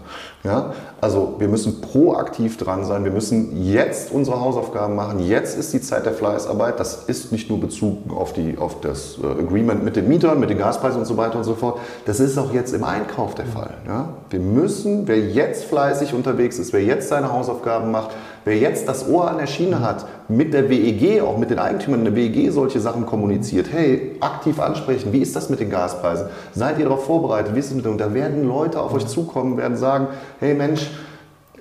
Ja? 0.42 0.72
Also 1.00 1.36
wir 1.38 1.46
müssen 1.46 1.80
proaktiv 1.80 2.56
dran 2.56 2.84
sein. 2.84 3.04
Wir 3.04 3.12
müssen 3.12 3.62
jetzt 3.62 4.10
unsere 4.10 4.40
Hausaufgaben 4.40 4.96
machen. 4.96 5.20
Jetzt 5.20 5.56
ist 5.56 5.72
die 5.72 5.80
Zeit 5.80 6.04
der 6.04 6.14
Fleißarbeit. 6.14 6.80
Das 6.80 7.04
ist 7.04 7.30
nicht 7.30 7.48
nur 7.48 7.60
Bezug 7.60 7.98
auf, 8.10 8.32
die, 8.32 8.58
auf 8.58 8.80
das 8.80 9.18
äh, 9.22 9.26
Agreement 9.26 9.84
mit 9.84 9.94
den 9.94 10.08
Mietern, 10.08 10.40
mit 10.40 10.50
den 10.50 10.58
Gaspreisen 10.58 11.00
und 11.00 11.06
so 11.06 11.16
weiter 11.16 11.38
und 11.38 11.44
so 11.44 11.54
fort. 11.54 11.78
Das 12.06 12.18
ist 12.18 12.36
auch 12.38 12.52
jetzt 12.52 12.74
im 12.74 12.82
Einkauf 12.82 13.36
der 13.36 13.46
Fall. 13.46 13.74
Ja? 13.86 14.08
Wir 14.30 14.40
müssen, 14.40 15.06
wer 15.06 15.18
jetzt 15.18 15.64
fleißig 15.64 16.12
unterwegs 16.12 16.58
ist, 16.58 16.72
wer 16.72 16.82
jetzt 16.82 17.08
seine 17.08 17.32
Hausaufgaben 17.32 17.92
macht, 17.92 18.10
Wer 18.46 18.58
jetzt 18.58 18.86
das 18.86 19.08
Ohr 19.08 19.28
an 19.28 19.38
der 19.38 19.48
Schiene 19.48 19.80
hat, 19.80 20.06
mit 20.28 20.54
der 20.54 20.70
WEG, 20.70 21.20
auch 21.20 21.36
mit 21.36 21.50
den 21.50 21.58
Eigentümern 21.58 22.04
der 22.04 22.14
WEG 22.14 22.52
solche 22.52 22.78
Sachen 22.78 23.04
kommuniziert, 23.04 23.66
hey, 23.72 24.12
aktiv 24.20 24.60
ansprechen, 24.60 25.12
wie 25.12 25.18
ist 25.18 25.34
das 25.34 25.50
mit 25.50 25.58
den 25.58 25.68
Gaspreisen? 25.68 26.28
Seid 26.54 26.78
ihr 26.78 26.84
darauf 26.84 27.06
vorbereitet? 27.06 27.56
Wie 27.56 27.58
ist 27.58 27.74
da 27.74 28.14
werden 28.14 28.46
Leute 28.46 28.80
auf 28.80 28.94
euch 28.94 29.04
zukommen, 29.08 29.56
werden 29.56 29.76
sagen, 29.76 30.06
hey 30.38 30.54
Mensch, 30.54 30.88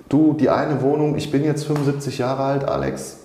du, 0.08 0.34
die 0.34 0.48
eine 0.48 0.80
Wohnung, 0.80 1.16
ich 1.16 1.32
bin 1.32 1.42
jetzt 1.42 1.64
75 1.64 2.18
Jahre 2.18 2.44
alt, 2.44 2.64
Alex, 2.68 3.16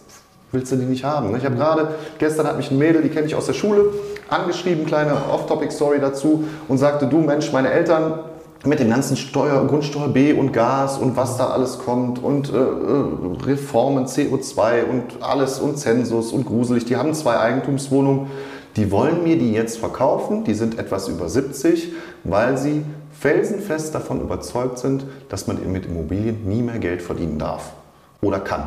willst 0.52 0.72
du 0.72 0.78
die 0.78 0.86
nicht 0.86 1.04
haben? 1.04 1.36
Ich 1.36 1.46
habe 1.46 1.56
gerade, 1.56 1.90
gestern 2.18 2.48
hat 2.48 2.58
mich 2.58 2.72
ein 2.72 2.80
Mädel, 2.80 3.04
die 3.04 3.10
kenne 3.10 3.28
ich 3.28 3.36
aus 3.36 3.46
der 3.46 3.54
Schule, 3.54 3.86
angeschrieben, 4.28 4.88
kleine 4.88 5.14
Off-Topic-Story 5.32 6.00
dazu 6.02 6.46
und 6.68 6.80
sagte, 6.80 7.06
du 7.06 7.20
Mensch, 7.20 7.52
meine 7.54 7.70
Eltern 7.70 8.22
mit 8.66 8.80
dem 8.80 8.90
ganzen 8.90 9.18
Steuer, 9.18 9.66
Grundsteuer 9.68 10.10
B 10.10 10.34
und 10.34 10.54
Gas 10.54 10.98
und 10.98 11.16
was 11.16 11.38
da 11.38 11.50
alles 11.50 11.80
kommt 11.80 12.22
und 12.22 12.52
äh, 12.52 12.58
äh 12.58 13.46
Reformen, 13.46 14.06
CO2 14.06 14.84
und 14.84 15.24
alles 15.24 15.60
und 15.60 15.78
Zensus 15.78 16.32
und 16.32 16.46
gruselig. 16.46 16.86
Die 16.86 16.96
haben 16.96 17.14
zwei 17.14 17.40
Eigentumswohnungen, 17.40 18.28
die 18.76 18.92
wollen 18.92 19.24
mir 19.24 19.38
die 19.38 19.52
jetzt 19.52 19.78
verkaufen, 19.78 20.44
die 20.44 20.54
sind 20.54 20.78
etwas 20.78 21.08
über 21.08 21.28
70, 21.28 21.92
weil 22.24 22.58
sie 22.58 22.86
felsenfest 23.20 23.94
davon 23.94 24.22
überzeugt 24.22 24.80
sind, 24.80 25.06
dass 25.30 25.48
man 25.48 25.72
mit 25.72 25.86
Immobilien 25.86 26.48
nie 26.48 26.62
mehr 26.62 26.80
Geld 26.80 27.02
verdienen 27.02 27.40
darf 27.40 27.74
oder 28.22 28.40
kann. 28.40 28.64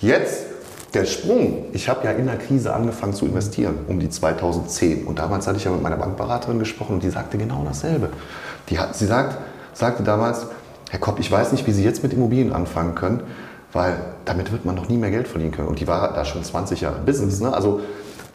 Jetzt 0.00 0.46
der 0.94 1.04
Sprung, 1.06 1.64
ich 1.72 1.88
habe 1.88 2.04
ja 2.04 2.12
in 2.12 2.26
der 2.26 2.38
Krise 2.38 2.72
angefangen 2.72 3.14
zu 3.14 3.26
investieren, 3.26 3.78
um 3.88 3.98
die 3.98 4.08
2010. 4.08 5.04
Und 5.06 5.18
damals 5.18 5.46
hatte 5.46 5.56
ich 5.56 5.64
ja 5.64 5.72
mit 5.72 5.82
meiner 5.82 5.96
Bankberaterin 5.96 6.60
gesprochen 6.60 6.94
und 6.94 7.02
die 7.02 7.10
sagte 7.10 7.36
genau 7.36 7.64
dasselbe. 7.66 8.10
Die 8.68 8.78
hat, 8.78 8.96
sie 8.96 9.06
sagt, 9.06 9.36
sagte 9.72 10.02
damals, 10.02 10.46
Herr 10.90 11.00
Kopp, 11.00 11.18
ich 11.18 11.30
weiß 11.30 11.52
nicht, 11.52 11.66
wie 11.66 11.72
Sie 11.72 11.84
jetzt 11.84 12.02
mit 12.02 12.12
Immobilien 12.12 12.52
anfangen 12.52 12.94
können, 12.94 13.22
weil 13.72 13.96
damit 14.24 14.52
wird 14.52 14.64
man 14.64 14.74
noch 14.74 14.88
nie 14.88 14.96
mehr 14.96 15.10
Geld 15.10 15.26
verdienen 15.26 15.50
können. 15.50 15.68
Und 15.68 15.80
die 15.80 15.88
war 15.88 16.12
da 16.12 16.24
schon 16.24 16.44
20 16.44 16.80
Jahre 16.82 17.00
Business. 17.04 17.40
Ne? 17.40 17.52
Also 17.52 17.80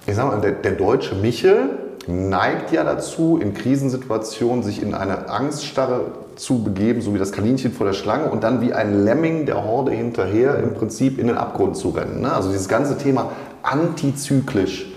ich 0.05 0.15
sag 0.15 0.27
mal, 0.27 0.41
der, 0.41 0.51
der 0.51 0.73
deutsche 0.73 1.15
Michel 1.15 1.69
neigt 2.07 2.71
ja 2.71 2.83
dazu, 2.83 3.39
in 3.41 3.53
Krisensituationen 3.53 4.63
sich 4.63 4.81
in 4.81 4.93
eine 4.93 5.29
Angststarre 5.29 6.07
zu 6.35 6.63
begeben, 6.63 7.01
so 7.01 7.13
wie 7.13 7.19
das 7.19 7.31
Kaninchen 7.31 7.71
vor 7.71 7.85
der 7.85 7.93
Schlange 7.93 8.29
und 8.29 8.43
dann 8.43 8.61
wie 8.61 8.73
ein 8.73 9.03
Lemming 9.03 9.45
der 9.45 9.63
Horde 9.63 9.91
hinterher 9.91 10.57
im 10.59 10.73
Prinzip 10.73 11.19
in 11.19 11.27
den 11.27 11.37
Abgrund 11.37 11.77
zu 11.77 11.89
rennen. 11.89 12.21
Ne? 12.21 12.33
Also 12.33 12.49
dieses 12.49 12.67
ganze 12.67 12.97
Thema 12.97 13.31
antizyklisch 13.61 14.87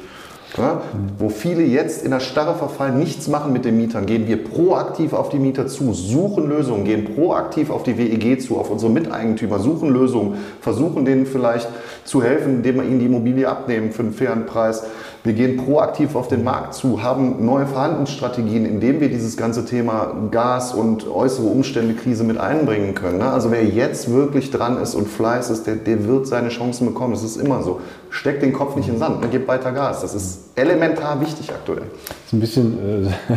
ja, 0.56 0.82
wo 1.18 1.28
viele 1.28 1.62
jetzt 1.62 2.04
in 2.04 2.10
der 2.10 2.20
Starre 2.20 2.54
verfallen, 2.54 2.98
nichts 2.98 3.28
machen 3.28 3.52
mit 3.52 3.64
den 3.64 3.76
Mietern, 3.78 4.06
gehen 4.06 4.26
wir 4.26 4.42
proaktiv 4.42 5.12
auf 5.12 5.28
die 5.28 5.38
Mieter 5.38 5.66
zu, 5.66 5.94
suchen 5.94 6.48
Lösungen, 6.48 6.84
gehen 6.84 7.14
proaktiv 7.14 7.70
auf 7.70 7.82
die 7.82 7.96
WEG 7.96 8.42
zu, 8.42 8.58
auf 8.58 8.70
unsere 8.70 8.92
Miteigentümer, 8.92 9.58
suchen 9.58 9.90
Lösungen, 9.90 10.38
versuchen 10.60 11.04
denen 11.04 11.26
vielleicht 11.26 11.68
zu 12.04 12.22
helfen, 12.22 12.56
indem 12.56 12.76
wir 12.76 12.84
ihnen 12.84 12.98
die 12.98 13.06
Immobilie 13.06 13.48
abnehmen 13.48 13.92
für 13.92 14.02
einen 14.02 14.12
fairen 14.12 14.46
Preis. 14.46 14.84
Wir 15.24 15.34
gehen 15.34 15.56
proaktiv 15.56 16.16
auf 16.16 16.26
den 16.26 16.42
Markt 16.42 16.74
zu, 16.74 17.00
haben 17.00 17.44
neue 17.44 17.66
Verhandlungsstrategien, 17.66 18.66
indem 18.66 19.00
wir 19.00 19.08
dieses 19.08 19.36
ganze 19.36 19.64
Thema 19.64 20.14
Gas 20.32 20.74
und 20.74 21.06
äußere 21.08 21.46
Umstände, 21.46 21.94
Krise 21.94 22.24
mit 22.24 22.38
einbringen 22.38 22.96
können. 22.96 23.18
Ne? 23.18 23.30
Also 23.30 23.52
wer 23.52 23.64
jetzt 23.64 24.10
wirklich 24.12 24.50
dran 24.50 24.82
ist 24.82 24.96
und 24.96 25.06
Fleiß 25.06 25.50
ist, 25.50 25.68
der, 25.68 25.76
der 25.76 26.08
wird 26.08 26.26
seine 26.26 26.48
Chancen 26.48 26.86
bekommen. 26.86 27.12
Das 27.12 27.22
ist 27.22 27.36
immer 27.36 27.62
so. 27.62 27.80
Steckt 28.10 28.42
den 28.42 28.52
Kopf 28.52 28.74
nicht 28.74 28.88
in 28.88 28.94
den 28.94 28.98
Sand, 28.98 29.20
ne? 29.20 29.28
gib 29.30 29.46
weiter 29.46 29.70
Gas. 29.70 30.00
Das 30.00 30.12
ist 30.12 30.40
elementar 30.56 31.20
wichtig 31.20 31.50
aktuell. 31.50 31.82
Das 32.08 32.26
ist 32.26 32.32
ein 32.32 32.40
bisschen... 32.40 33.06
Äh 33.06 33.36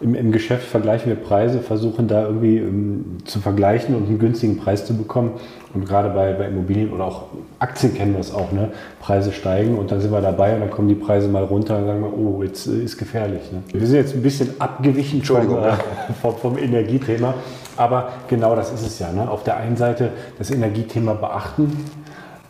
im, 0.00 0.14
im 0.14 0.30
Geschäft 0.30 0.68
vergleichen 0.68 1.08
wir 1.08 1.16
Preise, 1.16 1.60
versuchen 1.60 2.06
da 2.06 2.26
irgendwie 2.26 2.60
um, 2.60 3.18
zu 3.24 3.40
vergleichen 3.40 3.94
und 3.96 4.06
einen 4.06 4.18
günstigen 4.18 4.56
Preis 4.56 4.86
zu 4.86 4.96
bekommen. 4.96 5.32
Und 5.74 5.86
gerade 5.86 6.10
bei, 6.10 6.32
bei 6.34 6.46
Immobilien 6.46 6.92
oder 6.92 7.04
auch 7.04 7.24
Aktien 7.58 7.94
kennen 7.94 8.12
wir 8.12 8.20
es 8.20 8.32
auch, 8.32 8.52
ne? 8.52 8.70
Preise 9.00 9.32
steigen 9.32 9.76
und 9.76 9.90
dann 9.90 10.00
sind 10.00 10.12
wir 10.12 10.20
dabei 10.20 10.54
und 10.54 10.60
dann 10.60 10.70
kommen 10.70 10.88
die 10.88 10.94
Preise 10.94 11.28
mal 11.28 11.44
runter 11.44 11.78
und 11.78 11.86
sagen 11.86 12.00
wir, 12.00 12.16
oh, 12.16 12.42
jetzt 12.42 12.66
äh, 12.68 12.82
ist 12.82 12.96
gefährlich. 12.96 13.42
Ne? 13.52 13.62
Wir 13.72 13.86
sind 13.86 13.96
jetzt 13.96 14.14
ein 14.14 14.22
bisschen 14.22 14.60
abgewichen 14.60 15.22
vom, 15.22 15.36
äh, 15.36 15.72
vom, 16.22 16.36
vom, 16.36 16.58
Energiethema, 16.58 17.34
aber 17.76 18.10
genau 18.28 18.54
das 18.54 18.72
ist 18.72 18.86
es 18.86 18.98
ja. 18.98 19.12
Ne? 19.12 19.28
Auf 19.28 19.42
der 19.42 19.56
einen 19.56 19.76
Seite 19.76 20.10
das 20.38 20.50
Energiethema 20.50 21.14
beachten, 21.14 21.72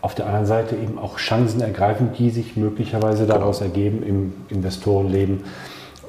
auf 0.00 0.14
der 0.14 0.26
anderen 0.26 0.46
Seite 0.46 0.76
eben 0.76 0.98
auch 0.98 1.16
Chancen 1.16 1.60
ergreifen, 1.60 2.10
die 2.16 2.30
sich 2.30 2.56
möglicherweise 2.56 3.26
daraus 3.26 3.58
genau. 3.58 3.70
ergeben 3.70 4.02
im 4.04 4.32
Investorenleben 4.48 5.40
ähm, 5.40 5.44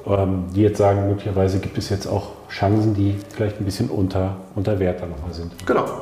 die 0.06 0.62
jetzt 0.62 0.78
sagen, 0.78 1.08
möglicherweise 1.08 1.60
gibt 1.60 1.78
es 1.78 1.88
jetzt 1.88 2.06
auch 2.06 2.32
Chancen, 2.48 2.94
die 2.94 3.16
vielleicht 3.34 3.60
ein 3.60 3.64
bisschen 3.64 3.88
unter, 3.88 4.36
unter 4.54 4.78
Wert 4.78 5.00
dann 5.00 5.10
nochmal 5.10 5.32
sind. 5.32 5.52
Genau. 5.66 6.00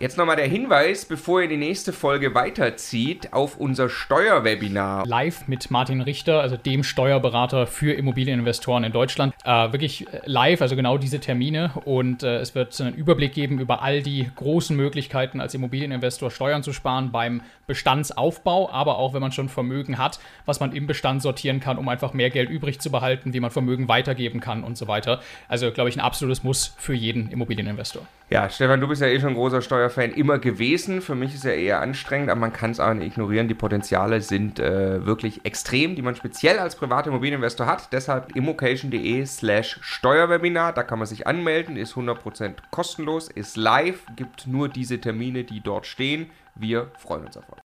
Jetzt 0.00 0.16
nochmal 0.16 0.36
der 0.36 0.46
Hinweis, 0.46 1.04
bevor 1.04 1.42
ihr 1.42 1.48
die 1.48 1.58
nächste 1.58 1.92
Folge 1.92 2.34
weiterzieht, 2.34 3.34
auf 3.34 3.58
unser 3.58 3.90
Steuerwebinar. 3.90 5.04
Live 5.04 5.46
mit 5.46 5.70
Martin 5.70 6.00
Richter, 6.00 6.40
also 6.40 6.56
dem 6.56 6.84
Steuerberater 6.84 7.66
für 7.66 7.92
Immobilieninvestoren 7.92 8.82
in 8.84 8.92
Deutschland. 8.92 9.34
Äh, 9.42 9.72
wirklich 9.72 10.06
live, 10.26 10.60
also 10.60 10.76
genau 10.76 10.98
diese 10.98 11.18
Termine. 11.18 11.70
Und 11.84 12.22
äh, 12.22 12.40
es 12.40 12.54
wird 12.54 12.78
einen 12.80 12.94
Überblick 12.94 13.32
geben 13.32 13.58
über 13.58 13.82
all 13.82 14.02
die 14.02 14.30
großen 14.36 14.76
Möglichkeiten, 14.76 15.40
als 15.40 15.54
Immobilieninvestor 15.54 16.30
Steuern 16.30 16.62
zu 16.62 16.74
sparen 16.74 17.10
beim 17.10 17.40
Bestandsaufbau, 17.66 18.70
aber 18.70 18.98
auch 18.98 19.14
wenn 19.14 19.22
man 19.22 19.32
schon 19.32 19.48
Vermögen 19.48 19.96
hat, 19.96 20.20
was 20.44 20.60
man 20.60 20.72
im 20.72 20.86
Bestand 20.86 21.22
sortieren 21.22 21.60
kann, 21.60 21.78
um 21.78 21.88
einfach 21.88 22.12
mehr 22.12 22.28
Geld 22.28 22.50
übrig 22.50 22.80
zu 22.80 22.90
behalten, 22.90 23.32
wie 23.32 23.40
man 23.40 23.50
Vermögen 23.50 23.88
weitergeben 23.88 24.40
kann 24.40 24.62
und 24.62 24.76
so 24.76 24.88
weiter. 24.88 25.20
Also, 25.48 25.70
glaube 25.70 25.88
ich, 25.88 25.96
ein 25.96 26.00
absolutes 26.00 26.42
Muss 26.42 26.74
für 26.76 26.94
jeden 26.94 27.30
Immobilieninvestor. 27.30 28.06
Ja, 28.28 28.48
Stefan, 28.48 28.80
du 28.80 28.86
bist 28.86 29.02
ja 29.02 29.08
eh 29.08 29.18
schon 29.18 29.30
ein 29.30 29.34
großer 29.34 29.60
Steuerfan 29.60 30.12
immer 30.12 30.38
gewesen. 30.38 31.00
Für 31.00 31.16
mich 31.16 31.34
ist 31.34 31.44
er 31.44 31.56
eher 31.56 31.80
anstrengend, 31.80 32.30
aber 32.30 32.40
man 32.40 32.52
kann 32.52 32.70
es 32.70 32.78
auch 32.78 32.94
nicht 32.94 33.08
ignorieren. 33.08 33.48
Die 33.48 33.54
Potenziale 33.54 34.20
sind 34.20 34.60
äh, 34.60 35.04
wirklich 35.04 35.44
extrem, 35.44 35.96
die 35.96 36.02
man 36.02 36.14
speziell 36.14 36.58
als 36.60 36.76
privater 36.76 37.08
Immobilieninvestor 37.08 37.66
hat. 37.66 37.92
Deshalb 37.92 38.36
immocation.de 38.36 39.24
slash 39.40 39.78
Steuerwebinar. 39.80 40.72
Da 40.72 40.82
kann 40.82 40.98
man 40.98 41.08
sich 41.08 41.26
anmelden, 41.26 41.76
ist 41.76 41.94
100% 41.94 42.56
kostenlos, 42.70 43.28
ist 43.28 43.56
live, 43.56 44.04
gibt 44.16 44.46
nur 44.46 44.68
diese 44.68 45.00
Termine, 45.00 45.44
die 45.44 45.60
dort 45.60 45.86
stehen. 45.86 46.30
Wir 46.54 46.92
freuen 46.98 47.24
uns 47.24 47.36
auf 47.36 47.50
euch. 47.52 47.69